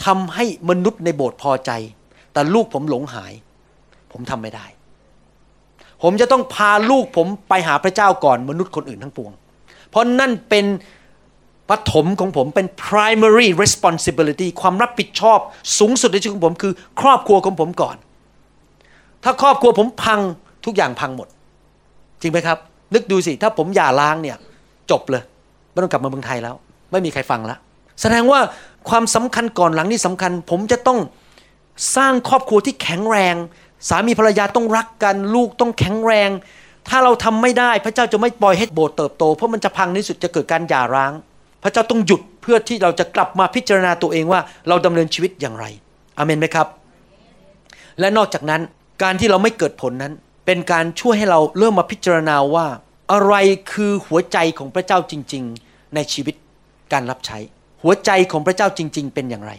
[0.06, 1.72] ทำให้มนุษย์ในโบสถ์พอใจ
[2.34, 3.34] แต่ลูกผมหลงหาย
[4.12, 4.66] ผมทำไม่ได้
[6.04, 9.32] ผมจะต้องพาลูกผมไปหาพระเจ้าก่อนมนุษย์คนอื่นทั้งปวง
[9.90, 10.66] เพราะนั่นเป็น
[11.70, 15.40] ปฐมของผมเป็น primary responsibility ความรับผิดชอบ
[15.80, 17.96] สูงสุดในชีวิตของผมคือครอบครัวของผมก่อน
[19.24, 20.20] ถ้าครอบครัวผมพัง
[20.66, 21.28] ทุกอย่างพังหมด
[22.22, 22.58] จริงไหมครับ
[22.94, 24.38] นึกดูสิ ถ้าผมหย่าร้างเนี่ย
[24.92, 25.24] จบเลย
[25.72, 26.56] ไม่ต้องกลับมาเมืองไทยแล้ว
[26.92, 27.60] ไม่มีใครฟังแล้ว
[28.02, 28.40] แสดงว่า
[28.90, 31.00] ความสำคัญก่อนหลังนี่สำคัญ ผมจะต้อง
[31.96, 33.36] สร้างครอบครัวที่แข็งแรง
[33.90, 36.30] สามีภรรยาต้องรักกัน ลูกต้องแข็งแรง
[36.90, 41.12] ถ้าเราทำไม่ได้พระเจ้าจะไม่ปล่อยให้โบสถ์เติบโต เพราะมันจะพังในสุดจะเกิดการหย่าร้าง
[41.64, 45.66] พระเจ้าต้องหยุดเพื่อที่เราจะกลับมาพิจารณาตัวเองว่าเราดำเนินชีวิตอย่างไร
[46.18, 46.68] อเมนไหมครับ
[48.00, 48.62] และนอกจากนั้น
[49.04, 50.14] การที่เราไม่เกิดผลนั้น
[50.46, 52.66] เป็นการช่วยให้เราเริ่มมาพิจารณาว่า
[53.12, 53.34] อะไร
[53.72, 56.36] คือหัวใจของพระเจ้าจริง ๆ ในชีวิต
[56.94, 57.38] การรับใช้
[57.84, 59.52] หัวใจของพระเจ้าจริง ๆ เป็นอย่างไร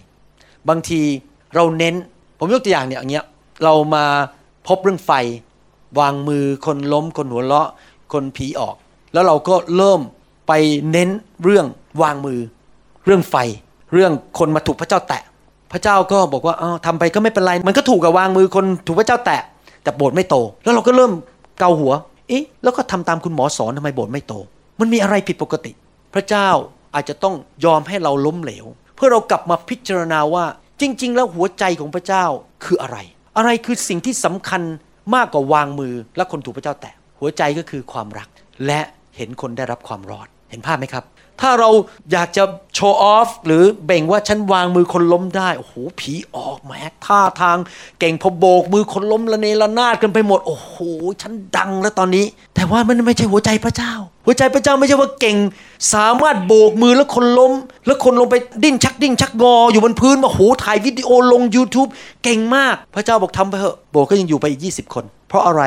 [0.68, 1.00] บางที
[1.54, 1.94] เราเน้น
[2.38, 3.26] ผมยกตัวอย่างเนี่ยอย่างเงี้ย
[3.64, 4.04] เรามา
[4.68, 5.10] พบเรื่องไฟ
[6.00, 7.68] วางมือคนล้ม คนหัวเราะ
[8.12, 8.74] คนผีออก
[9.12, 10.00] แล้วเราก็เริ่ม
[10.48, 10.52] ไป
[10.90, 11.10] เน้น
[11.42, 11.66] เรื่อง
[12.02, 12.40] วางมือ
[13.04, 13.36] เรื่องไฟ
[13.92, 15.22] เรื่องคนมาถูกพระเจ้าแตะ
[15.72, 19.40] พระเจ้าก็บอกว่าอ้าวทำไปก็ไม่เป็นไร มันก็ถูกกับวางมือคนถูกพระเจ้าแตะ
[19.82, 21.12] แต่โบสถ์ไม่โต แล้วเราก็เริ่ม
[21.58, 21.92] เกาหัว
[22.28, 24.34] เอ๊ะแล้วก็ทำตามคุณหมอสอนทำไมโบสถ์ไม่โต
[24.80, 25.72] มันมีอะไรผิดปกติ
[26.14, 26.48] พระเจ้า
[26.94, 30.44] อาจจะต้องยอมให้เราล้มเหลว เพื่อเรากลับมาพิจารณาว่า
[30.80, 32.24] จริง ๆ แล้วหัวใจของพระเจ้า
[32.64, 32.98] คืออะไร
[33.36, 34.62] อะไรคือสิ่งที่สำคัญ
[35.14, 38.28] มากกว่าวางมือและคนถูกพระเจ้าแตะหัวใจก็คือความรัก
[38.66, 38.80] และ
[39.16, 41.04] เห็นคนได้รับความรอด เห็นภาพไหมครับ
[41.40, 41.70] ถ้าเรา
[42.12, 42.44] อยากจะ
[42.74, 46.72] โชว์ออฟหรือเบ่งว่าฉันวางมือคนล้มได้โอ้โหผีออกแหม
[47.04, 47.58] ท่าทาง
[48.00, 50.74] เก่งพอโบกมือคนล้มละเนระนาดกันไปหมดโอ้โห
[51.22, 53.92] ฉันดังแล้วตอนนี้ แต่ว่ามันไม่ใช่หัวใจพระเจ้า
[54.24, 55.36] หัวใจพระเจ้าไม่ใช่ว่าเก่ง
[55.94, 57.52] สามารถโบกมือแล้วคนล้ม
[57.86, 61.88] แล้วคนลงไปดิ้นชักดิ้นชักงออยู่บนพื้นมาโหถ่ายวิดีโอลง YouTube
[62.24, 65.62] เก่งมาก พระเจ้าบอกทำไปเถอะโบกก็ยังอยู่ไปอีก 20 คน เพราะอะไร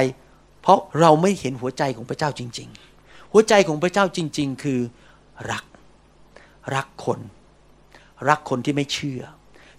[0.62, 4.80] เพราะเราไม่เห็นหัวใจของพระเจ้าจริง ๆ หัวใจของพระเจ้าจริง ๆ คือ
[5.52, 5.64] รัก
[6.76, 7.20] รักคน
[8.30, 9.22] รักคนที่ไม่เชื่อ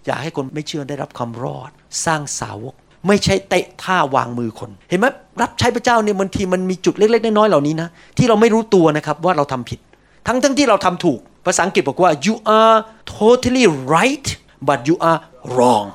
[0.05, 1.71] อยากให้คนไม่เชื่อได้รับความรอด
[2.05, 2.75] สร้างสาวก
[3.07, 5.05] ไม่ใช่เตะท่าวางมือคน เห็นไหม
[5.41, 9.79] รับใช้พระเจ้าเนี่ยบางทีมันมีจุดเล็กๆน้อยๆเหล่านี้นะที่เราไม่รู้ตัวนะครับว่าเราทำผิด
[10.27, 12.77] ทั้งทั้งที่เราทำถูกภาษาอังกฤษบอกว่า you are
[13.17, 14.27] totally right
[14.67, 15.19] but you are
[15.53, 15.85] wrong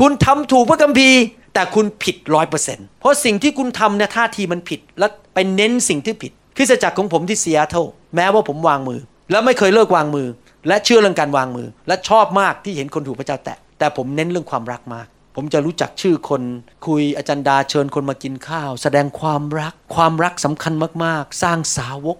[0.00, 1.20] คุณทำถูกพระคัมภีร์
[1.54, 7.82] แต่คุณผิดร้อยเปอร์เซ็นต์เพราะสิ่งที่คุณทำเนี่ยท่าทีมันผิด และไปเน้นสิ่งที่ผิดคริสตจักรของผมที่เซียเท่า
[8.14, 9.00] แม้ว่าผมวางมือ
[9.30, 10.28] แล้วไม่เคยเลิกวางมือ
[10.68, 16.42] และเชื่อเรื่องการวางมือ และชอบมากที่เห็นคนถูกพระเจ้าแตะ แต่ผมเน้นเรื่องความรักมาก ผมจะรู้จักชื่อคน
[16.86, 20.72] คุยอาจารย์ดาเชิญคนมากินข้าว แสดงความรัก ความรักสำคัญ
[21.04, 22.18] มากๆ สร้างสาวก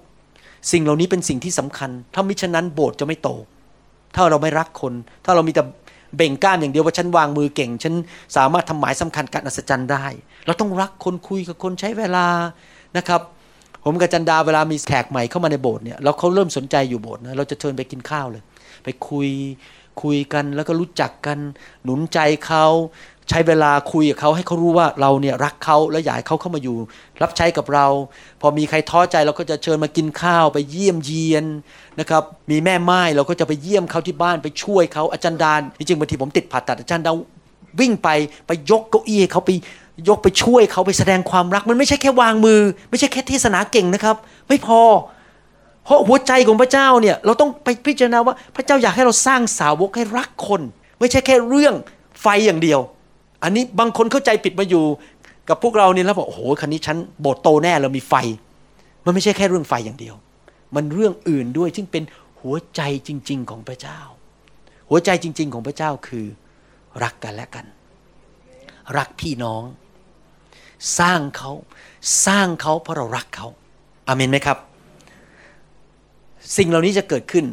[0.73, 3.29] สิ่งเหล่านี้เป็นสิ่งที่สำคัญ ถ้ามิฉะนั้นโบสถ์จะไม่โต
[4.15, 4.93] ถ้าเราไม่รักคน
[5.25, 5.63] ถ้าเรามีแต่
[6.17, 7.95] เบ่งกล้ามอย่างเดียวว่าฉันวางมือเก่ง ฉัน
[8.37, 10.07] สามารถทำหมายสำคัญการอัศจรรย์ได้
[10.47, 12.27] เราต้องรักคนคุยกับคนใช้เวลา
[12.97, 13.21] นะครับ
[13.85, 18.43] ผมกับจันดาเวลามีแขกใหม่เข้ามาในโบสถ์เนี่ยเราเขาเริ่มสนใจอยู่โบสถ์นะเราจะเชิญไปกินข้าวเลย
[18.85, 19.29] ไปคุย
[20.03, 21.39] คุยกันแล้วก็รู้จักกัน
[21.85, 22.67] หนุนใจเขา
[23.29, 26.77] ใช้เวลาคุยกับเขาให้เขารู้ว่าเราเนี่ยรักเขาและอยากให้เขาเข้ามาอยู่
[27.23, 27.87] รับใช้กับเรา
[28.41, 31.45] พอมีใครท้อใจเราก็จะเชิญมากินข้าวไปเยี่ยมเยียน
[32.01, 37.13] นะครับมีแม่ไม้เราก็จะไปเยี่ยมเขาที่บ้านไปช่วยเขาอาจารย์ดานจริงๆบางทีผมติดผ่าตัดอาจารย์ดา
[37.81, 38.09] วิ่งไป
[38.47, 39.51] ไปยกเก้าอี้ให้เขาไป
[40.09, 42.61] ยกไปช่วยเขาไปแสดงความรัก มันไม่ใช่แค่วางมือ
[42.91, 44.17] ไม่ใช่แค่เทศนาเก่งนะครับ
[44.49, 44.81] ไม่พอ
[45.85, 50.63] เพราะหัวใจของพระเจ้าเนี่ยเราต้องไปพิจารณาว่าพระเจ้าอยากให้เราสร้างสาวกให้รักคน
[51.01, 51.75] ไม่ใช่แค่เรื่อง
[52.21, 52.81] ไฟอย่างเดียว
[53.43, 54.85] อันนี้บางคนเข้าใจผิดมาอยู่
[55.49, 58.15] กับพวกเราเนี่ยแล้วบอกโอ้โหคันนี้ฉันโบสถ์โตแน่เรามีไฟ
[59.05, 60.15] มันไม่ใช่แค่เรื่องไฟอย่างเดียว
[60.75, 62.03] มันเรื่องอื่นด้วยซึ่งเป็น
[62.41, 63.99] หัวใจจริง ๆ ของพระเจ้า
[64.89, 66.27] หัวใจจริง ๆ ของพระเจ้าคือ
[67.03, 67.67] รักกันและกัน
[68.97, 69.63] รักพี่น้อง
[70.99, 71.51] สร้างเขา
[72.27, 73.47] สร้างเขาเพราะเรารักเขา
[74.09, 74.59] อาเมนไหมครับ
[76.57, 77.47] สิ่งเหล่านี้จะเกิดขึ้น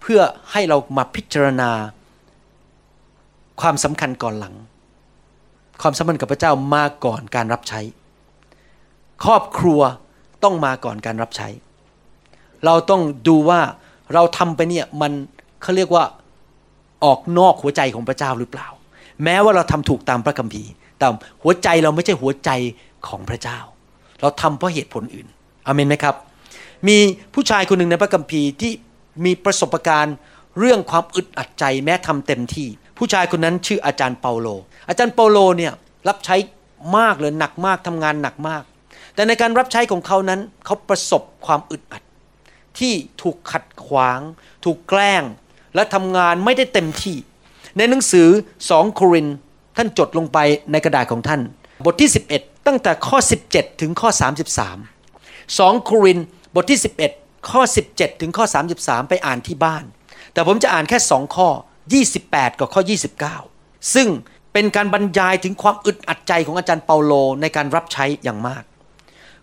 [0.00, 0.20] เพื่อ
[0.52, 1.70] ให้เรามาพิจารณา
[3.60, 4.54] ความสำคัญก่อนหลัง
[5.82, 7.80] ความสัมพันธ์กับพระเจ้ามาก่อนการรับใช้
[9.24, 9.80] ครอบครัว
[10.42, 11.48] ต้องมาก่อนการรับใช้
[12.64, 13.60] เราต้องดูว่า
[14.14, 15.12] เราทำไปเนี่ยมัน
[15.62, 16.04] เขาเรียกว่า
[17.04, 18.68] ออกนอกหัวใจของพระเจ้าหรือเปล่า
[19.24, 21.06] แม้ว่าเราทำถูกตามพระคัมภีร์ แต่
[21.42, 22.50] หัวใจเราไม่ใช่หัวใจ
[23.08, 23.58] ของพระเจ้า
[24.20, 25.26] เราทำเพราะเหตุผลอื่น
[25.66, 26.14] อเมนไหมครับ
[26.88, 26.98] มี
[27.34, 28.72] ผู้ชายคนหนึ่งในพระคัมภีร์ที่
[29.24, 30.16] มีประสบการณ์
[30.58, 34.48] เรื่องความอึดอัดใจแม้ทำเต็มที่ ผู้ชายคนนั้นชื่ออาจารย์เปาโล
[34.88, 35.72] อาจารย์เปาโลเนี่ย
[36.08, 36.36] รับใช้
[36.98, 38.62] มากเลยหนักมากทำงานหนักมาก
[39.14, 42.02] แต่ในการรับใช้ของเขานั้นเขาประสบความอึดอัด
[42.78, 44.20] ที่ถูกขัดขวาง
[44.64, 45.22] ถูกแกล้ง
[45.74, 47.16] และทำงานไม่ได้เต็มที่
[47.78, 48.28] ในหนังสือ
[48.70, 49.28] สองโคริน
[49.76, 50.38] ท่านจดลงไป
[50.72, 51.40] ในกระดาษของท่าน
[51.84, 53.18] บทที่ 11 ตั้งแต่ข้อ
[53.50, 54.08] 17 ถึงข้อ
[54.88, 56.18] 33 2 โคริน
[56.54, 56.78] บทที่
[57.12, 58.44] 11 ข้อ 17 ถึงข้อ
[58.78, 59.84] 33 ไปอ่านที่บ้าน
[60.32, 61.48] แต่ผมจะอ่านแค่ 2 ข้อ
[62.04, 62.82] 28 กับข้อ
[63.36, 64.08] 29 ซึ่ง
[64.52, 68.62] เป็นการบรรยายถึงความอึดอัดใจของอาจารย์เปาโลในการรับใช้อย่างมาก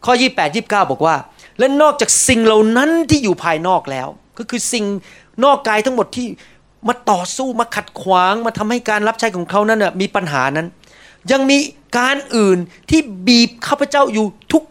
[0.05, 1.15] ข้อ 28 29 บอกว่า
[1.59, 4.85] และนอกจากสิ่งเหล่านั้นที่อยู่ภายนอกแล้ว ก็คือสิ่ง
[5.43, 6.27] นอกกายทั้งหมดที่
[6.87, 10.67] มาต่อสู้มาขัดขวางมาทำให้การรับใช้ของเขานั้นมีปัญหานั้น
[11.31, 11.57] ยังมี
[11.97, 12.57] การอื่น
[12.89, 14.63] ที่บีบข้าพเจ้าอยู่ทุก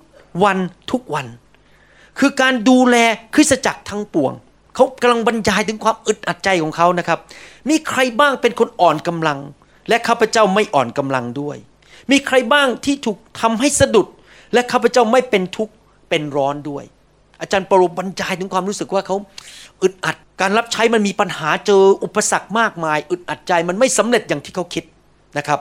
[0.45, 0.59] วัน
[0.93, 1.27] ทุกวัน
[2.19, 2.97] คือการดูแล
[3.35, 4.33] คริสตจักรทั้งปวง
[4.75, 7.19] เขากำลังบรรยายถึงความอึดอัดใจของเขานะครับ
[7.69, 9.39] มีใครบ้างเป็นคนอ่อนกำลัง
[9.89, 11.57] และข้าพเจ้าไม่อ่อนกำลังด้วย
[12.11, 14.07] มีใครบ้างที่ถูกทำให้สะดุด
[14.53, 15.73] และข้าพเจ้าไม่เป็นทุกข์
[16.09, 16.85] เป็นร้อนด้วย
[17.41, 19.17] อาจารย์ปรบรรยายถึงความรู้สึกว่าเขา
[19.83, 24.85] อึดอัด การรับใช้มันมีปัญหาเจออุปสรรคมากมาย อึดอัดใจมันไม่สำเร็จอย่างที่เขาคิด
[25.39, 25.61] นะครับ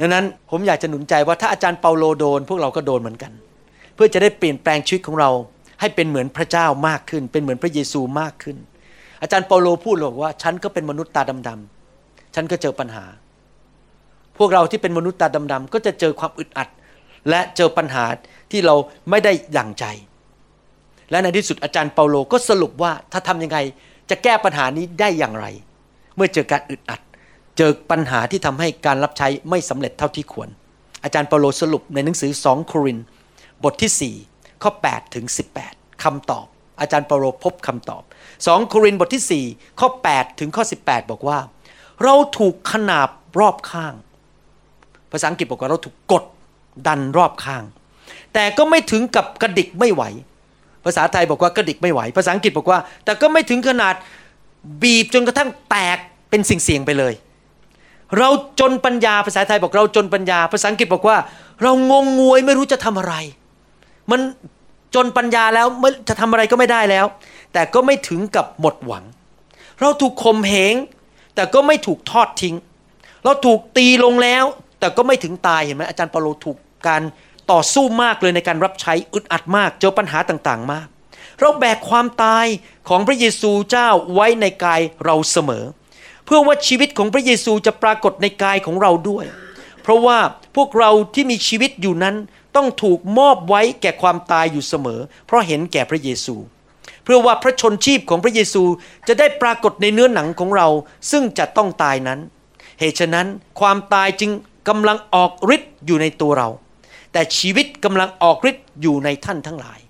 [0.00, 3.32] ดังนั้นผมอยากจะหนุนใจว่าถ้าอาจารย์เปาโลโดน พวกเราก็โดนเหมือนกัน
[3.94, 5.30] เพื่อจะได้เปลี่ยนแปลงชีวิตของเรา
[5.80, 8.56] ให้เป็นเหมือนพระเจ้ามากขึ้น เป็นเหมือนพระเยซูมากขึ้น
[9.22, 13.04] อาจารย์เปาโลพูดบอกว่า ฉันก็เป็นมนุษย์ตาดำๆฉันก็เจอปัญหา
[14.38, 16.68] พวกเราที่เป็นมนุษย์ตาดำๆก็จะเจอความอึดอัด
[17.28, 18.04] และเจอปัญหา
[18.50, 18.74] ที่เรา
[19.10, 19.84] ไม่ได้ดั่งใจ
[21.10, 23.58] และในที่สุดอาจารย์เปาโลก็สรุปว่าถ้าทำยังไง
[24.10, 25.46] จะแก้ปัญหานี้ได้อย่างไร
[26.16, 27.00] เมื่อเจอการอึดอัด
[27.56, 30.48] เจอปัญหาที่ทำให้การรับใช้ไม่สำเร็จเท่าที่ควร
[31.04, 32.98] อาจารย์เปโลสรุปในหนังสือ 2 โคริน
[33.64, 35.24] บทที่ 4 ข้อ 8 ถึง
[35.64, 36.46] 18คำตอบ
[36.80, 38.02] อาจารย์เปโลพบคำตอบ
[38.36, 41.38] 2 โครินบทที่ 4 ข้อ 8 ถึงข้อ 18 บอกว่า
[42.02, 43.08] เราถูกขนาบ
[43.40, 43.94] รอบข้าง
[45.10, 46.24] ภาษาอังกฤษบอกว่าเราถูกกด
[46.86, 47.64] ดันรอบข้าง
[48.34, 50.02] แต่ก็ไม่ถึงกับกระดิกไม่ไหว
[50.84, 53.94] ภาษาไทยบอกว่ากระดิกไม่ไหว ภาษาอังกฤษบอกว่า แต่ก็ไม่ถึงขนาด
[54.82, 55.98] บีบจนกระทั่งแตก
[56.30, 57.14] เป็นสิ่งเสียงไปเลย
[58.18, 58.28] เรา
[58.60, 61.16] จนปัญญาภาษาไทยบอกเราจนปัญญา ภาษาอังกฤษบอกว่า
[61.62, 63.14] เรางงงวยไม่รู้จะทำอะไร
[64.10, 64.20] มัน
[64.94, 65.66] จนปัญญาแล้ว
[66.08, 67.06] จะทำอะไรก็ไม่ได้แล้ว
[67.52, 69.04] แต่ก็ไม่ถึงกับหมดหวัง
[69.80, 70.74] เราถูกข่มเหง
[71.34, 72.54] แต่ก็ไม่ถูกทอดทิ้ง
[73.24, 74.44] เราถูกตีลงแล้ว
[74.80, 76.56] แต่ก็ไม่ถึงตายเห็นไหมอาจารย์เปาโลถูก
[76.88, 77.02] การ
[77.50, 80.86] ต่อสู้มากเลยในการรับใช้อึดอัดมากเจอปัญหาต่างๆ มาก
[81.40, 82.46] เราแบกความตาย
[82.88, 85.64] ของพระเยซูเจ้าไว้ในกายเราเสมอ
[86.24, 89.24] เพื่อว่าชีวิตของพระเยซูจะปรากฏในกายของเราด้วย
[89.82, 90.18] เพราะว่า
[90.56, 92.16] พวกเราที่มีชีวิตอยู่นั้น
[92.56, 96.34] ต้องถูกมอบไว้แก่ความตายอยู่เสมอ เพราะเห็นแก่พระเยซู
[97.04, 98.62] เพื่อว่าพระชนชีพของพระเยซู
[99.08, 100.68] จะได้ปรากฏในเนื้อหนังของเรา
[101.10, 102.18] ซึ่งจะต้องตายนั้น
[102.80, 103.26] เหตุฉะนั้น
[103.60, 104.30] ความตายจึง
[104.68, 106.48] กำลังออกฤทธิ์อยู่ในตัวเรา
[107.12, 109.80] แต่ชีวิตกำลังออกฤทธิ์อยู่ในท่านทั้งหลาย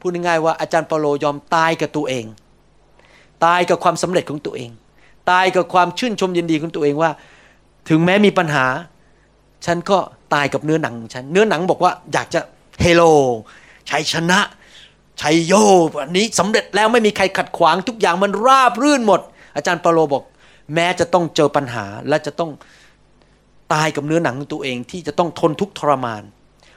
[0.00, 2.24] พูดง่ายๆว่าอาจารย์เปโลยอมตายกับตัวเอง
[3.44, 4.70] ตายกับความสำเร็จของตัวเอง
[5.30, 7.10] ตายกับความชื่นชมยินดีของตัวเองว่า
[7.88, 8.66] ถึงแม้มีปัญหา
[9.66, 9.98] ฉันก็
[10.34, 12.40] ตายกับเนื้อหนังฉัน เนื้อหนังบอกว่าอยากจะ
[12.80, 13.02] เฮโล
[13.90, 14.40] ชัยชนะ
[15.20, 15.52] ชัยโย
[15.96, 19.20] วันนี้สำเร็จแล้วไม่มีใครขัดขวางทุกอย่างมันราบรื่นหมด
[19.56, 20.24] อาจารย์เปโลบอก
[20.74, 22.50] แม้จะต้องเจอปัญหาและจะต้อง
[23.72, 26.22] ตายกับเนื้อหนังของตัวเองที่จะต้องทนทุกทรมาน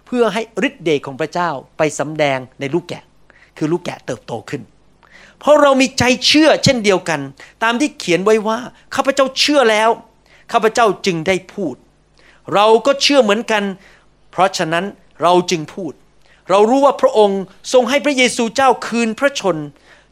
[0.06, 3.04] เพื่อให้ฤทธิ์เดชของพระเจ้าไปสำแดงในลูกแกะ
[3.58, 4.62] คือลูกแกะเติบโตขึ้น
[5.40, 7.22] เพราะเรามีใจเชื่อเช่นเดียวกัน
[7.64, 8.58] ตามที่เขียนไว้ว่า
[8.96, 9.90] ข้าพเจ้าเชื่อแล้ว
[10.52, 11.76] ข้าพเจ้าจึงได้พูด
[12.54, 13.64] เราก็เชื่อเหมือนกัน
[14.32, 14.86] เพราะฉะนั้น
[15.22, 15.94] เราจึงพูด
[16.50, 17.42] เรารู้ว่าพระองค์
[17.74, 19.58] ทรงให้พระเยซูเจ้าคืนพระชน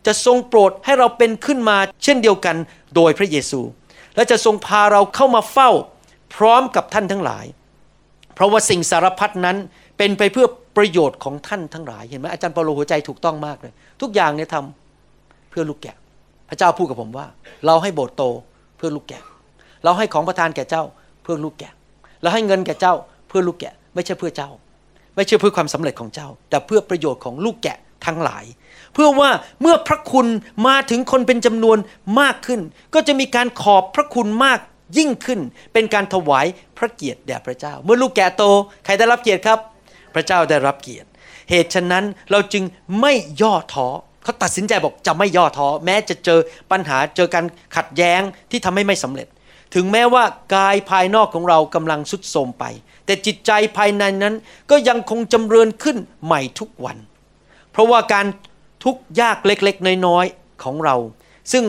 [0.06, 2.58] จะทรงโปรดให้เราเป็นขึ้นมาเช่นเดียวกัน
[2.96, 3.62] โดยพระเยซู
[4.15, 5.70] และจะทรงพาเราเข้ามาเฝ้า
[6.36, 7.46] พร้อมกับท่านทั้งหลาย
[8.36, 9.58] เพราะว่าสิ่งสารพัดนั้น
[9.98, 15.96] เป็นไปเพื่อประโยชน์ของท่านทั้งหลาย เห็นไหมอาจารย์เปาโลหัวใจถูกต้องมากเลย ทุกอย่างเนี่ยทำเพื่อลูกแกะ
[16.50, 17.28] พระเจ้าพูดกับผมว่า
[17.65, 18.24] เราให้โบสถ์โต
[18.78, 19.24] เพื่อลูกแกะ
[19.84, 20.84] เราให้ของประทานแก่เจ้า
[21.24, 21.74] เพื่อลูกแกะ
[22.22, 22.94] เราให้เงินแก่เจ้า
[23.28, 24.50] เพื่อลูกแกะ ไม่ใช่เพื่อเจ้า
[25.15, 28.46] ไม่ใช่เพื่อความสำเร็จของเจ้า แต่เพื่อประโยชน์ของลูกแกะทั้งหลาย
[28.94, 29.30] เพื่อว่า
[29.62, 30.28] เมื่อพระคุณ
[30.67, 31.78] มาถึงคนเป็นจำนวน
[32.19, 32.60] มากขึ้น
[32.94, 34.60] ก็จะมีการขอบพระคุณมาก
[34.98, 35.39] ยิ่งขึ้น
[35.73, 36.46] เป็นการถวาย
[36.77, 38.44] พระเกียรติแด่พระเจ้า เมื่อลูกแกะโต
[38.85, 39.60] ใครได้รับเกียรติครับ
[40.15, 41.08] พระเจ้าได้รับเกียรติ
[41.50, 42.63] เหตุฉะนั้นเราจึง
[43.02, 43.87] ไม่ย่อท้อ
[44.23, 46.39] เขาตัดสินใจบอกจะไม่ย่อท้อแม้จะเจอ
[46.71, 48.21] ปัญหาเจอการขัดแย้ง
[48.52, 49.27] ที่ทำให้ไม่สำเร็จ
[49.75, 50.23] ถึงแม้ว่า
[50.56, 52.65] กายภายนอกของเรากำลังสุดโทรมไป
[53.06, 54.35] แต่จิตใจภายในนั้น
[54.71, 56.98] ก็ยังคงจำเริญขึ้นใหม่ทุกวัน
[57.71, 58.25] เพราะว่าการ
[58.83, 60.96] ทุกยากเล็กๆ น้อยๆของเรา
[61.52, 61.63] ซึ่ง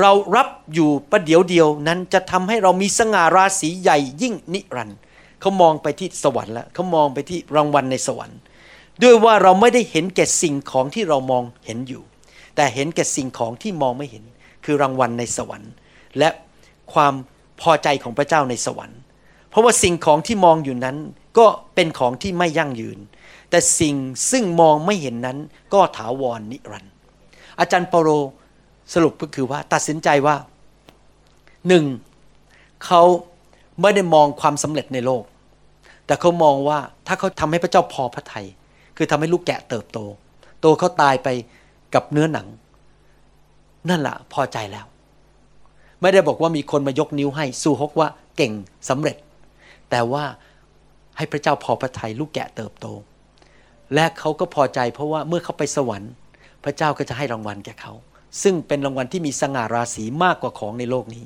[0.00, 4.98] เรารับอยู่ประเดี๋ยวเดียวนั้นจะทำให้เรามีสง่าราศีใหญ่ยิ่งนิรันดร์
[5.40, 8.38] เขามองไปที่สวรรค์แล้วเขามองไปที่รางวัลในสวรรค์
[9.02, 12.02] ด้วยว่าเราไม่ได้เห็นแก่สิ่งของที่เรามองเห็นอยู่
[12.56, 14.24] แต่เห็นแก่สิ่งของที่มองไม่เห็น
[14.64, 15.72] คือรางวัลในสวรรค์
[16.18, 16.28] และ
[16.92, 17.14] ความ
[17.60, 18.98] พอใจของพระเจ้าในสวรรค์
[19.50, 20.96] เพราะว่าสิ่งของที่มองอยู่นั้น
[21.38, 22.98] ก็เป็นของที่ไม่ยั่งยืน
[23.50, 23.94] แต่สิ่ง
[24.30, 25.38] ซึ่งมองไม่เห็นนั้น
[25.74, 26.92] ก็ถาวรนิรันดร์
[27.60, 28.10] อาจารย์เปาโล
[28.94, 30.36] สรุปก็คือว่าตัดสินใจว่า
[31.68, 31.84] หนึ่ง
[32.84, 33.02] เขา
[33.80, 35.24] ไม่ได้มองความสำเร็จในโลก
[36.06, 38.46] แต่เขามองว่าถ้าเขาทำให้พระเจ้าพอพระทยัย
[38.96, 39.98] คือทำให้ลูกแกะเติบโต
[40.60, 41.28] โตเขาตายไป
[41.94, 42.46] กับเนื้อหนัง
[43.88, 44.86] นั่นแหละพอใจแล้ว
[46.00, 48.52] ไม่ได้บอกว่ามีคนมายกนิ้วให้สู้ฮกว่าเก่ง
[48.88, 49.16] สำเร็จ
[49.90, 50.24] แต่ว่า
[51.16, 52.86] ให้พระเจ้าพอพระทยัยลูกแกะเติบโต
[53.94, 56.12] และเขาก็พอใจเพราะว่าเมื่อเขาไปสวรรค์
[56.64, 57.92] พระเจ้าก็จะให้รางวัลแก่เขา
[58.42, 61.24] ซึ่งเป็นรางวัลที่มีสง่าราศีมากกว่าของในโลกนี้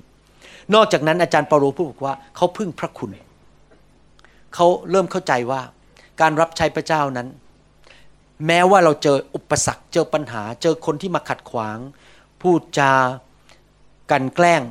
[0.74, 3.11] นอกจากนั้นอาจารย์เปาโลพูดบอกว่าเขาพึ่งพระคุณ
[4.55, 5.61] เขาเริ่มเข้าใจว่า
[6.20, 7.28] การรับใช้พระเจ้านั้น
[8.46, 11.78] แม้ว่าเราเจออุปสรรคเจอปัญหา เจอคนที่มาขัดขวาง
[12.42, 12.92] พูดจา
[14.11, 14.62] กันแกล้ง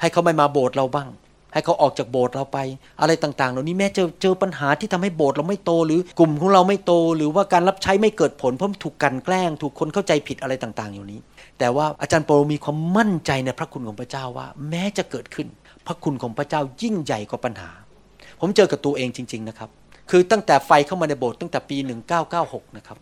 [0.00, 1.08] ให้เขาไม่มาโบสถ์เราบ้าง
[1.52, 2.58] ให้เขาออกจากโบสถ์เราไป
[3.00, 11.20] อะไรต่าง ๆ เหล่านี้แม้เจอเจอปัญหาที่ทำให้โบสถ์เราไม่โต หรือกลุ่มของเราไม่โต หรือว่าการรับใช้ไม่เกิดผลเพราะถูกกันแกล้ง ถูกคนเข้าใจผิดอะไรต่าง ๆ อยู่นี้
[11.62, 15.48] แต่ว่าอาจารย์โปรมีความมั่นใจในพระคุณของพระเจ้าว่า แม้จะเกิดขึ้น
[15.86, 17.70] พระคุณของพระเจ้ายิ่งใหญ่กว่าปัญหา
[18.40, 19.70] ผมเจอกับตัวเองจริง ๆนะครับ
[20.10, 21.76] คือตั้งแต่ไฟเข้ามาในโบสถ์ตั้งแต่ปี
[22.26, 22.98] 1996 นะครับ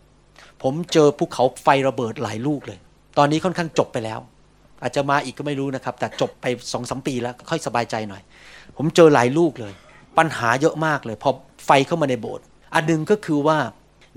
[0.63, 2.79] ผมเจอภูเขาไฟระเบิดหลายลูกเลย
[3.19, 4.21] ตอนนี้ค่อนข้างจบไปแล้ว
[4.83, 8.23] อาจจะมาอีกก็ไม่รู้นะครับ แต่จบไปสองสมปีแล้วค่อยสบายใจหน่อย
[8.77, 9.73] ผมเจอหลายลูกเลย
[10.19, 11.31] ปัญหาเยอะมากเลยพอ
[11.67, 12.45] ไฟเข้ามาในโบสถ์
[12.75, 13.59] อันหนึงก็คือว่า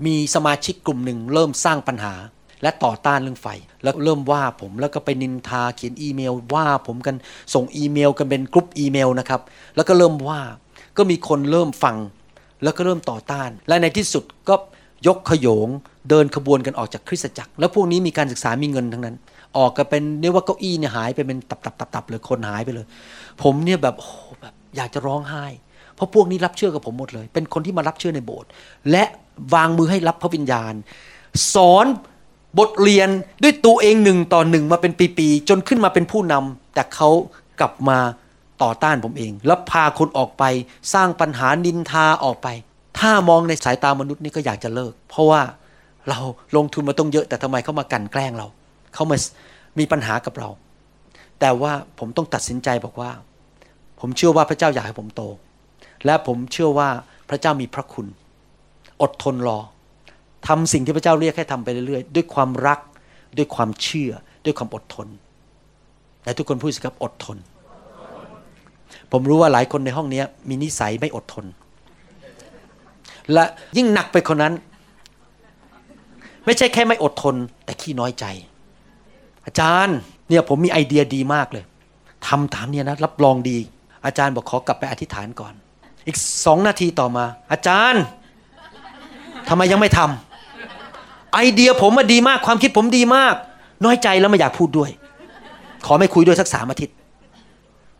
[0.06, 2.14] มีสมาชิกกลุ่มหนึ่งเริ่มสร้างปัญหา
[2.62, 3.48] และต่อต้านเรื่องไฟ
[3.82, 7.16] แล้วเริ่มว่าผมแล้วก็ไปนินทาเขียนอีเมลว่าผมกัน
[7.54, 9.40] ส่งอีเมลกันเป็นกรุ๊ปอีเมลนะครับ
[9.76, 10.40] แล้วก็เริ่มว่า
[10.96, 11.96] ก็มีคนเริ่มฟัง
[12.62, 14.54] แล้วก็เริ่มต่อต้าน และในที่สุดก็
[15.06, 15.68] ยกขโยง
[16.10, 19.16] เดินขบวนกันออกจากคริสตจักร แล้วพวกนี้มีการศึกษามีเงินทั้งนั้น
[19.56, 22.86] ออกกันเป็นเรียกว่าเก้าอี้เนี่ยหายไปเป็นตับตับตับตับเลยคนหายไปเลย
[23.42, 25.46] ผมเนี่ยแบบโอ้โหแบบอยากจะร้องไห้
[25.94, 28.48] เพราะพวกนี้รับเชื่อกับผมหมดเลย เป็นคนที่มารับเชื่อในโบสถ์
[28.90, 29.04] และ
[29.54, 30.74] วางมือให้รับพระวิญญาณ
[31.54, 31.86] สอน
[32.58, 33.08] บทเรียน
[33.42, 37.08] ด้วยตัวเองหนึ่งต่อหนึ่งมาเป็นปีๆจนขึ้นมาเป็นผู้นำแต่เขา
[37.60, 37.98] กลับมา
[38.62, 40.44] ต่อต้านผมเอง แล้วพาคนออกไป
[40.94, 42.48] สร้างปัญหานินทาออกไป
[42.98, 45.42] ถ้ามองในสายตามนุษย์นี่ก็อยากจะเลิก เพราะว่า
[46.08, 46.20] เรา
[46.56, 48.46] ลงทุนมาต้องเยอะแต่ทำไมเขามากันแกล้งเรา
[48.94, 49.16] เขามา
[49.78, 50.50] มีปัญหากับเรา
[51.40, 53.10] แต่ว่าผมต้องตัดสินใจบอกว่า
[54.00, 55.22] ผมเชื่อว่าพระเจ้าอยากให้ผมโต
[56.06, 56.88] และผมเชื่อว่า
[57.28, 58.06] พระเจ้ามีพระคุณ
[59.02, 59.58] อดทนรอ
[60.46, 62.80] ทำสิ่งที่พระเจ้าเรียกให้ทำไปเรื่อยๆ ด้วยความรัก
[63.36, 64.12] ด้วยความเชื่อ
[64.44, 65.08] ด้วยความอดทน
[66.24, 67.38] และทุกคนพูดสิครับอดทน
[69.12, 71.46] ผมรู้ว่าหลายคนในห้องนี้มีนิสัยไม่อดทน
[73.32, 73.44] และ
[73.76, 74.54] ยิ่งหนักไปคนนั้น
[76.44, 77.34] ไม่ใช่แค่ไม่อดทน
[77.64, 78.24] แต่ขี้น้อยใจ
[79.46, 79.96] อาจารย์
[80.28, 81.64] เนี่ยผมมีไอเดียดีมากเลย
[82.26, 83.58] ทำตามเนี่ยนะรับรองดี
[84.06, 85.54] อาจารย์บอกขอกลับไปอธิษฐานก่อน
[86.06, 86.16] อีก
[86.46, 88.02] สองนาทีต่อมา อาจารย์
[89.48, 90.33] ทำไมยังไม่ทำ
[91.34, 93.34] ไอเดียผมมาดีมากความคิดผมดีมาก
[93.84, 94.90] น้อยใจแล้วไม่อยากพูดด้วย
[95.86, 96.96] ขอไม่คุยด้วยสักสามอาทิตย์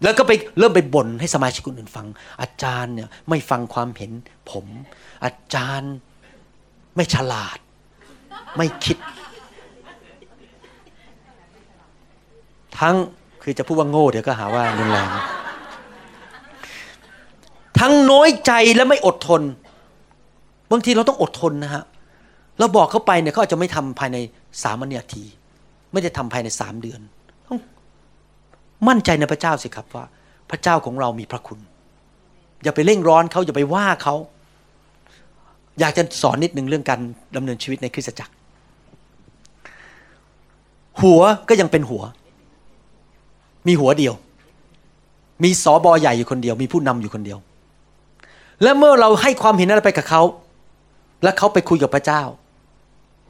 [0.03, 2.07] แล้วก็ไปเริ่มไปบ่นให้สมาชิกคนอื่นฟัง
[2.41, 4.13] อาจารย์เนี่ยไม่ฟังความเห็น
[4.51, 4.67] ผม
[5.25, 5.95] อาจารย์
[6.97, 7.59] ไม่ฉลาด
[8.57, 8.97] ไม่คิด
[12.79, 12.97] ทั้ง
[13.43, 15.09] คือจะพูดว่าโง่เดี๋ยวก็หาว่ารุนแรง
[17.81, 19.43] ทั้งน้อยใจและไม่อดทน
[20.71, 21.85] บางทีเราต้องอดทนนะฮะ
[22.59, 24.19] เราบอกเขาไปเนี่ยเขาอาจจะไม่ทำภายใน
[24.63, 25.25] สามนาที
[25.93, 27.01] ไม่ได้ทำภายในสามเดือน
[27.47, 27.59] ต้อง
[28.89, 30.05] มั่นใจในพระเจ้าสิครับว่า
[30.51, 31.59] พระเจ้าของเรามีพระคุณ
[32.63, 34.15] อย่าไปเร่งร้อนเขาอย่าไปว่าเขา
[35.81, 37.01] อยากจะสอนนิดหนึ่งเรื่องการ
[37.37, 38.33] ดำเนินชีวิตในคริสตจักร
[41.01, 42.03] หัวก็ยังเป็นหัว
[43.67, 44.15] มีหัวเดียว
[45.45, 47.39] มีสอบอใหญ่อยู่คนเดียว มีผู้นำอยู่คนเดียว
[48.63, 50.23] และเมื่อเราให้ความเห็นอะไรไปกับเขา
[51.23, 52.23] และเขาไปคุยกับพระเจ้า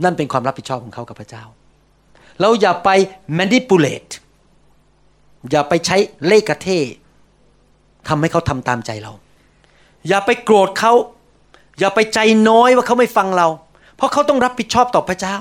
[0.02, 1.44] นั่นเป็นความรับผิดชอบของเขากับพระเจ้า
[2.40, 2.90] เราอย่าไป
[3.38, 4.12] manipulate
[5.50, 6.68] อย่าไปใช้เล่กระเท
[8.08, 9.12] ทำให้เขาทำตามใจเรา
[10.08, 10.92] อย่าไปโกรธเขา
[11.78, 12.18] อย่าไปใจ
[12.48, 13.48] น้อยว่าเขาไม่ฟังเรา
[13.96, 15.36] เพราะเขาต้องรับผิดชอบต่อพระเจ้า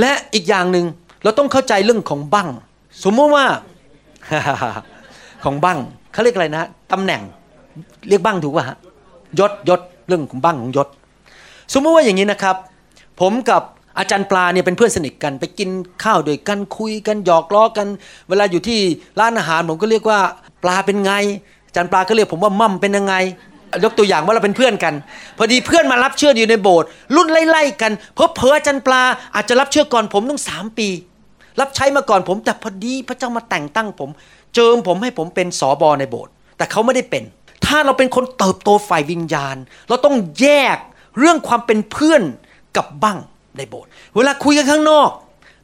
[0.00, 0.86] และอีกอย่างหนึ่ง
[1.24, 2.48] เราต้องเข้าใจเรื่องของบั้ง
[3.04, 3.46] สมมติว่า
[5.44, 5.78] ของบั้ง
[6.12, 7.22] เขาเรียกอะไรนะตำแหน่ง
[8.08, 8.76] เรียกบั้งถูกป่ะฮะ
[9.38, 10.88] ยศยศเรื่องของบั้งของยศ
[11.72, 12.56] สมมติว่าอย่างนี้นะครับ
[13.20, 13.62] ผมกับ
[13.98, 15.70] อาจารย์ปลาเนี่ยเป็นเพื่อนสนิทกันไปกิน
[16.04, 17.86] ข้าวด้วยกันคุยกันหยอกล้อกัน
[18.28, 18.80] เวลาอยู่ที่
[19.20, 20.20] ร้านอาหารผมก็เรียกว่า
[20.62, 21.12] ปลาเป็นไง
[21.66, 23.14] อาจารย์ปลาก็เรียกผมว่ามั่มเป็นยังไง
[23.84, 24.94] ยกตัวอย่างว่าเราเป็นเพื่อนกัน
[25.38, 29.02] พอดีเพื่อนมารับเชื่ออยู่ในโบสถ์รุ่นไล่ๆกันเพราะเพออาจารย์ปลา
[29.34, 30.88] อาจจะรับเชื่อก่อนผมต้องสามปี
[31.60, 34.10] รับใช้มาก่อนผม แต่พอดีพระเจ้ามาแต่งตั้งผม
[34.54, 37.22] เจิมผมให้ผมเป็นสอบอในโบสถ์แต่เขาไม่ได้เป็น
[37.66, 39.56] ถ้าเราเป็นคนเติบโตฝ่ายวิญญาณ
[39.88, 40.78] เราต้องแยก
[41.18, 42.22] เรื่องความเป็นเพื่อน
[42.76, 43.18] กับบ้าง
[43.56, 45.10] ในโบสถ์เวลาคุยกันข้างนอก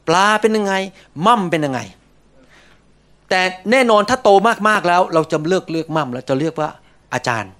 [0.07, 0.73] ปลาเป็นยังไง
[1.25, 1.79] มั่มเป็นยังไง
[3.29, 4.29] แต่แน่นอนถ้าโต
[4.67, 6.69] มากๆแล้ว เราจะเลือกเลือกมั่มแล้วจะเรียกว่า
[7.13, 7.51] อาจารย์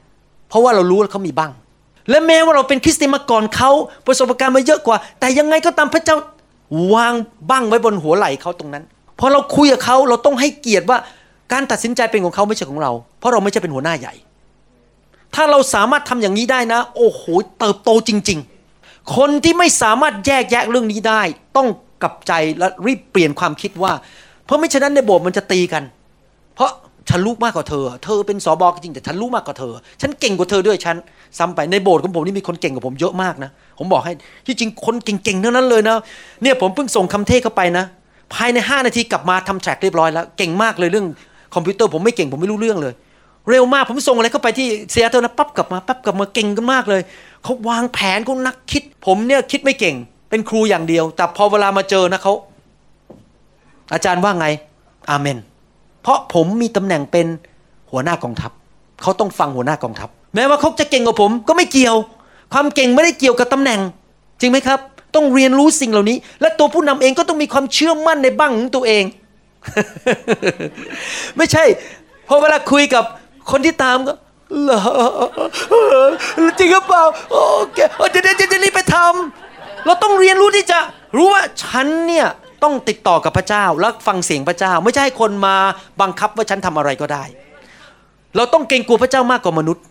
[0.49, 1.51] เพราะว่าเรารู้ว่าเขามีบ้าง
[2.09, 3.71] และแม้ว่าเราเป็นคริสเตียนมาก่อนเขา
[4.07, 6.17] ประสบการณ์มาเยอะกว่า แต่ยังไงก็ตามพระเจ้า
[6.93, 7.13] วาง
[7.49, 8.84] บ้างไว้บนหัวไหล่เขาตรงนั้น
[9.19, 10.97] พอเราคุยกับเขาเราต้องให้เกียรติว่า
[11.51, 14.13] การตัดสินใจเป็นของเขาไม่ใช่ของเรา เพราะเราไม่ใช่เป็นหัวหน้าใหญ่
[15.36, 17.21] ถ้าเราสามารถทำอย่างนี้ได้นะ โอ้โห
[17.59, 18.57] เติบโตจริง ๆ
[19.16, 21.22] คนที่ไม่สามารถแยกแยะเรื่องนี้ได้
[21.58, 21.68] ต้อง
[22.01, 23.93] กลับใจและรีบเปลี่ยนความคิดว่า
[24.45, 25.84] เพราะไม่ฉะนั้นในโบสถ์มันจะตีกัน
[26.55, 26.72] เพราะ
[27.10, 30.95] ฉันรู้มากกว่าเธอ เธอเป็นสอบอจริงแต่ฉันรู้มากกว่าเธอ ฉันเก่งกว่าเธอด้วยฉัน
[31.38, 34.14] ซ้ำไปในโบสถ์ของผมนี่มีคนเก่งกว่าผมเยอะมากนะ ผมบอกให้
[34.47, 35.95] ที่จริงคนเก่งๆทั้งนั้นเลยนะ
[36.43, 37.86] เนี่ยผมเพิ่งส่งคำเทศเข้าไปนะ
[38.34, 41.08] ภายใน 5 นาทีกลับมาทำ track เรียบร้อยแล้ว เก่งมากเลยเรื่อง
[41.55, 42.93] คอมพิวเตอร์ผมไม่เก่งผมไม่รู้เรื่องเลย
[43.49, 47.01] เร็วมากผมส่งอะไรเข้าไปที่เซียเตอร์นะปั๊บกลับมาปั๊บกลับมาเก่งกันมากเลย
[47.48, 49.95] เขาวางแผนเขานักคิด ผมเนี่ยคิดไม่เก่ง
[50.30, 52.34] เป็นครูอย่างเดียว แต่พอเวลามาเจอนะเขา
[53.93, 54.48] อาจารย์ว่าไง
[55.10, 55.38] อาเมน
[56.02, 57.28] เพราะผมมีตำแหน่งเป็น
[57.91, 58.52] หัวหน้ากองทัพ
[59.02, 61.95] เขาต้องฟังหัวหน้ากองทัพ แม้ว่าเขาจะเก่งกว่าผมก็ไม่เกี่ยว
[62.54, 63.80] ความเก่งไม่ได้เกี่ยวกับตำแหน่ง
[64.39, 64.80] จริงไหมครับ
[65.16, 69.04] ต้องเรียนรู้สิ่งเหล่านี้ และตัวผู้นำเองก็ต้องมีความเชื่อมั่นในบ้างของตัวเอง
[71.38, 71.64] ไม่ใช่
[72.28, 73.04] พอเวลาคุยกับ
[73.52, 74.14] คนที่ตามก็
[74.64, 74.82] เหรอ
[76.60, 77.38] จริงหรือเปล่าโอ
[77.74, 77.78] เค
[78.12, 80.80] เดี๋ยวเดี๋ยวจะรีบไปทำเราต้องเรียนรู้ที่จะ
[81.18, 82.28] รู้ว่าฉันเนี่ย
[82.64, 85.56] ต้องติดต่อกับพระเจ้าแล้วฟังเสียงพระเจ้า ไม่ใช่ให้คนมา
[86.02, 87.24] บังคับว่าฉันทำอะไรก็ได้
[88.36, 89.84] เราต้องเกรงกลัวพระเจ้ามากกว่ามนุษย์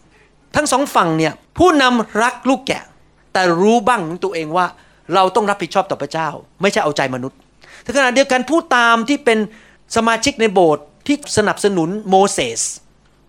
[0.57, 2.83] ทั้งสองฝั่งเนี่ยผู้นำรักลูกแกะ
[3.33, 4.67] แต่รู้บ้างของตัวเองว่า
[5.15, 6.29] เราต้องรับผิดชอบต่อพระเจ้า
[6.63, 7.39] ไม่ใช่เอาใจมนุษย์
[7.83, 9.39] แต่ขณะเดียวกันผู้ตามที่เป็น
[9.97, 12.61] สมาชิกในโบสถ์ที่สนับสนุนโมเสส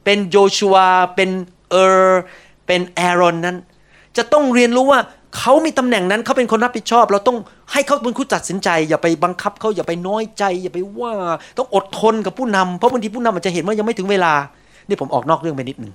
[0.09, 0.75] เป็นโยชัว
[1.15, 1.29] เป็น
[1.71, 2.21] เออร์
[2.67, 3.57] เป็นแอรอนนั้น
[4.17, 4.99] จะต้องเรียนรู้ว่า
[5.37, 7.37] เขามีตำแหน่งนั้นเขาเป็นคนรับผิดชอบ เราต้อง
[7.71, 11.13] ให้เขาเป็นผู้ตัดสินใจ อย่าไปบังคับเขาอย่าไปน้อยใจ อย่าไปว่า
[11.57, 14.33] ต้องอดทนกับผู้นำเพราะบางทีผู้นำอาจจะเห็นว่ายังไม่ถึงเวลา
[14.87, 15.93] นี่ผมออกนอกเรื่องไปนิดหนึ่ง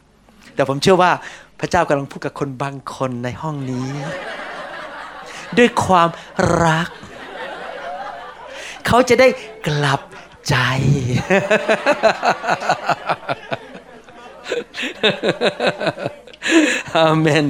[0.55, 1.11] แต่ผมเชื่อว่า
[1.61, 3.89] พระเจ้ากำลังพูดกับคนบางคนในห้องนี้
[5.59, 6.09] ด้วยความ
[6.65, 6.89] รัก
[8.87, 9.29] เขาจะได้
[9.67, 10.01] กลับ
[10.49, 10.57] ใจ
[16.97, 17.47] อาเมน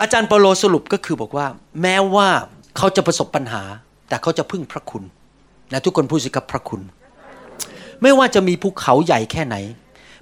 [0.00, 1.46] อาจารย์เปโลสรุปก็คือบอกว่า
[1.82, 2.28] แม้ว่า
[2.76, 3.62] เขาจะประสบปัญหา
[4.08, 5.02] แต่เขาจะพึ่งพระคุณ
[5.72, 6.80] นะทุกคนพูดสิครับพระคุณ
[8.02, 9.56] ไม่ว่าจะมีภูเขาใหญ่แค่ไหน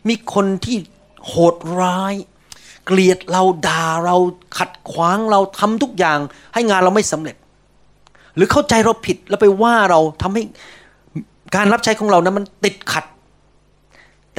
[0.08, 0.76] มีคนที่
[1.26, 2.14] โหดร้าย
[2.86, 4.16] เกลียดเราด่าเรา
[4.58, 6.18] ขัดขวางเราทำทุกอย่าง
[6.54, 7.36] ให้งานเราไม่สำเร็จ
[8.36, 10.42] หรือเข้าใจเราผิดแล้วไปว่าเราทำให้
[11.56, 13.04] การรับใช้ของเรานั้นมันติดขัด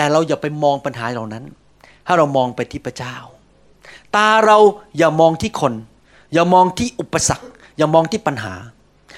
[0.01, 1.43] แต่เราอย่าไปมองปัญหาเหล่านั้น
[2.07, 3.15] ถ้าเรามองไปที่พระเจ้า
[4.15, 4.57] ตาเรา
[4.97, 5.73] อย่ามองที่คน
[6.33, 7.47] อย่ามองที่อุปสรรค
[7.77, 8.53] อย่ามองที่ปัญหา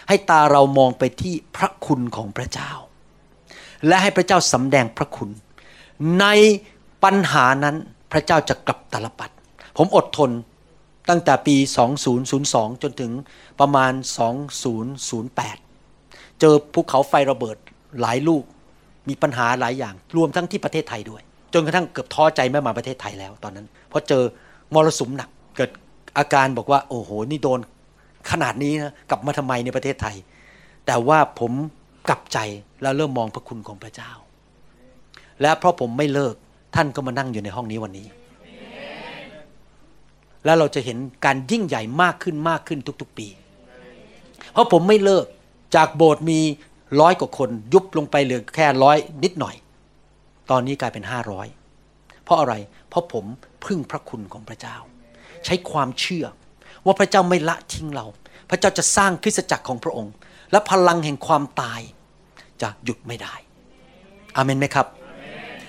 [0.07, 2.71] ให้ตาเรามองไปที่พระคุณของพระเจ้า
[3.87, 5.29] และให้พระเจ้าสำแดงพระคุณ
[6.19, 6.25] ใน
[7.03, 7.75] ปัญหานั้น
[8.11, 9.29] พระเจ้าจะกลับตาลปัด
[9.77, 10.31] ผมอดทน
[11.09, 11.55] ตั้งแต่ปี
[12.19, 13.11] 2002 จนถึง
[13.59, 13.93] ประมาณ
[15.55, 17.57] 2008 เจอภูเขาไฟระเบิด
[18.01, 18.43] หลายลูก
[19.09, 21.21] มีปัญหาหลายอย่าง รวมทั้งที่ประเทศไทยด้วย
[21.53, 24.23] จนกระทั่งเกือบท้อใจไม่มาประเทศไทยแล้วตอนนั้น เพราะเจอ
[24.73, 25.71] มรสุมหนัก เกิด
[26.17, 27.59] อาการบอกว่า โอ้โห นี่โดน
[28.31, 30.15] ขนาดนี้นะกลับมาทำไมในประเทศไทย
[30.85, 31.51] แต่ว่าผม
[32.09, 32.37] กลับใจ
[32.81, 34.11] แล้วเริ่มมองพระคุณของพระเจ้า
[35.41, 36.35] และเพราะผมไม่เลิก
[36.75, 38.07] ท่านก็มานั่งอยู่ในห้องนี้วันนี้
[40.45, 43.27] แล้วเราจะเห็นการยิ่งใหญ่มากขึ้นมากขึ้นทุก ๆ ปี
[44.51, 45.25] เพราะผมไม่เลิก
[45.75, 46.39] จากโบสถ์มี
[47.01, 49.55] ร้อยกว่าคน ยุบลงไปเหลือแค่ร้อยนิดหน่อย
[50.51, 51.47] ตอนนี้กลายเป็นห้าร้อย
[52.23, 52.53] เพราะอะไร
[52.89, 53.25] เพราะผม
[53.65, 54.75] พึ่งพระคุณของพระเจ้า
[55.45, 56.25] ใช้ความเชื่อ
[56.85, 58.05] ว่าพระเจ้าไม่ละทิ้งเรา
[58.49, 60.13] พระเจ้าจะสร้างคริสตจักรของพระองค์
[60.51, 61.81] และพลังแห่งความตาย
[62.61, 63.35] จะหยุดไม่ได้
[64.35, 64.87] อาเมนไหมครับ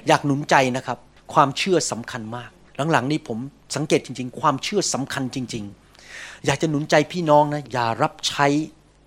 [0.09, 0.99] อยากหนุนใจนะครับ
[1.35, 2.51] ความเชื่อสำคัญมาก
[2.93, 3.39] หลังๆ นี้ผม
[3.77, 5.65] สังเกตจริง ๆ ความเชื่อสำคัญจริง
[6.05, 8.47] ๆ อยากจะหนุนใจพี่น้องนะอย่ารับใช้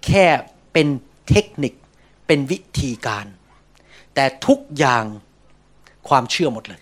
[0.05, 0.25] แค่
[0.73, 0.87] เป็น
[1.29, 1.73] เทคนิค
[2.27, 3.25] เป็นวิธีการ
[4.15, 5.03] แต่ทุกอย่าง
[6.09, 6.81] ความเชื่อหมดเลย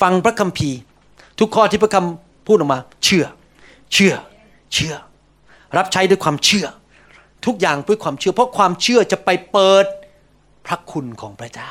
[0.00, 0.78] ฟังพระคัมภีร์
[1.38, 3.24] ทุกข้อที่พระคำพูดออกมา เชื่อ
[3.92, 4.14] เชื่อ
[4.74, 4.94] เชื่อ
[5.76, 6.66] รับใช้ด้วยความเชื่อ
[7.46, 9.84] ทุกอย่างด้วยความเชื่อ เพราะความเชื่อจะไปเปิด
[10.66, 11.70] พระคุณของพระเจ้า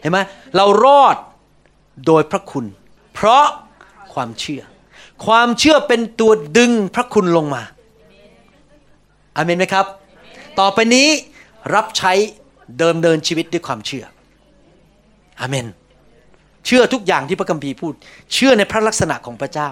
[0.00, 0.18] เห็นไหม
[0.56, 1.16] เรารอด
[2.06, 2.64] โดยพระคุณ
[3.14, 3.46] เพราะ
[4.14, 4.62] ความเชื่อ
[5.26, 7.62] ความเชื่อเป็นตัวดึงพระคุณลงมา
[9.36, 9.86] อเมนไหมครับ
[10.60, 11.08] ต่อไปนี้
[11.74, 12.12] รับใช้
[12.78, 14.04] เดิมเดินชีวิตด้วยความเชื่อ
[15.40, 15.66] อาเมน
[16.66, 17.94] เชื่อทุกอย่างที่พระคัมภีร์พูด
[18.32, 19.70] เชื่อในพระลักษณะของพระเจ้า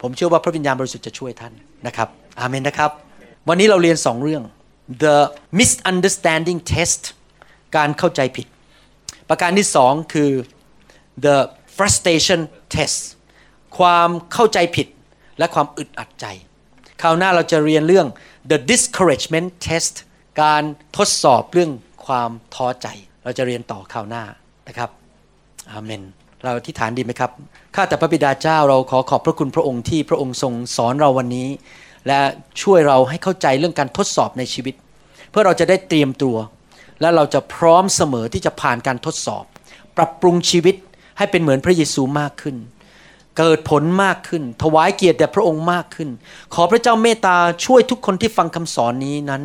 [0.00, 1.52] ผมเชื่อว่าพระวิญญาณบริสุทธิ์จะช่วยท่าน
[1.86, 2.08] นะครับ
[2.40, 2.90] อาเมนนะครับ
[3.48, 4.42] วันนี้เราเรียนสองเรื่อง
[5.04, 5.16] the
[5.58, 7.02] misunderstanding test
[7.76, 8.46] การเข้าใจผิด
[9.28, 10.30] ประการที่สองคือ
[11.24, 11.36] the
[11.76, 12.40] frustration
[12.74, 12.98] test
[13.78, 14.88] ความเข้าใจผิด
[15.38, 16.26] และความอึดอัดใจ
[17.02, 18.06] คราวหน้าเราจะเรียนเรื่อง
[18.50, 19.94] the discouragement test
[20.42, 20.62] การ
[20.96, 21.70] ทดสอบเรื่อง
[22.06, 22.86] ความท้อใจ
[23.24, 24.24] เราจะเรียนต่อคราวหน้า
[24.68, 24.90] นะครับ
[25.70, 26.02] อาเมน
[26.44, 27.30] เราอธิษฐานดีไหมครับ
[27.74, 31.48] ข้าแต่พระบิดาเจ้าเราขอขอบพระคุณพระองค์ที่พระองค์ทรงสอนเราวันนี้
[32.06, 32.18] และ
[32.62, 34.74] ช่วยเราให้เข้าใจเรื่องการทดสอบในชีวิต
[35.30, 36.36] เพื่อเราจะได้เตรียมตัว
[37.00, 39.44] และเราจะพร้อมเสมอที่จะผ่านการทดสอบ
[39.96, 40.76] ปรับปรุงชีวิต
[41.18, 42.56] ให้เป็นเหมือนพระเยซูมากขึ้น
[43.38, 46.08] เกิดผลมากขึ้น ถวายเกียรติแด่พระองค์มากขึ้น
[46.54, 49.42] ขอพระเจ้าเมตตาช่วยทุกคนที่ฟังคำสอนนี้นั้น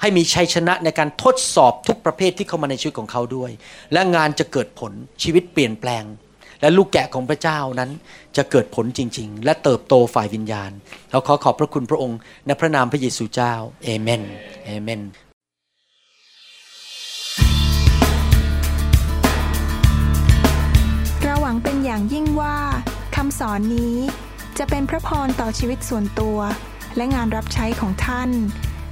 [0.00, 3.50] ให้มีชัยชนะในการทดสอบทุกประเภทที่เข้ามาในชีวิตของเขาด้วย
[3.92, 4.92] และงานจะเกิดผล
[5.22, 6.04] ชีวิตเปลี่ยนแปลง
[6.60, 7.90] และลูกแกะของพระเจ้านั้น
[8.36, 10.70] จะเกิดผลจริง ๆ และเติบโตฝ่ายวิญญาณ
[11.10, 14.22] เราขอขอบพระคุณพระองค์ในพระนามพระเยซูเจ้าเอเมน
[14.64, 15.02] เอเมน
[21.22, 22.56] เราหวังเป็นอย่างยิ่งว่า
[23.16, 23.96] คำสอนนี้
[24.58, 26.38] จะเป็นพระพรต่อชีวิตส่วนตัว
[26.96, 28.30] และงานรับใช้ของท่าน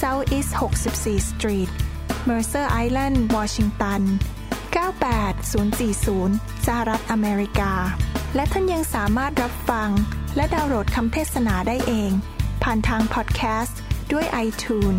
[0.00, 1.70] South East 64 Street
[2.28, 4.02] Mercer Island Washington
[4.74, 7.72] 98040 สหรัฐอเมริกา
[8.34, 9.90] และท่านยังสามารถรับฟัง
[10.36, 12.10] และดาวน์โหลดคำเทศนาได้เอง
[12.62, 13.80] ผ่านทางพอดแคสต์
[14.12, 14.98] ด้วย iTunes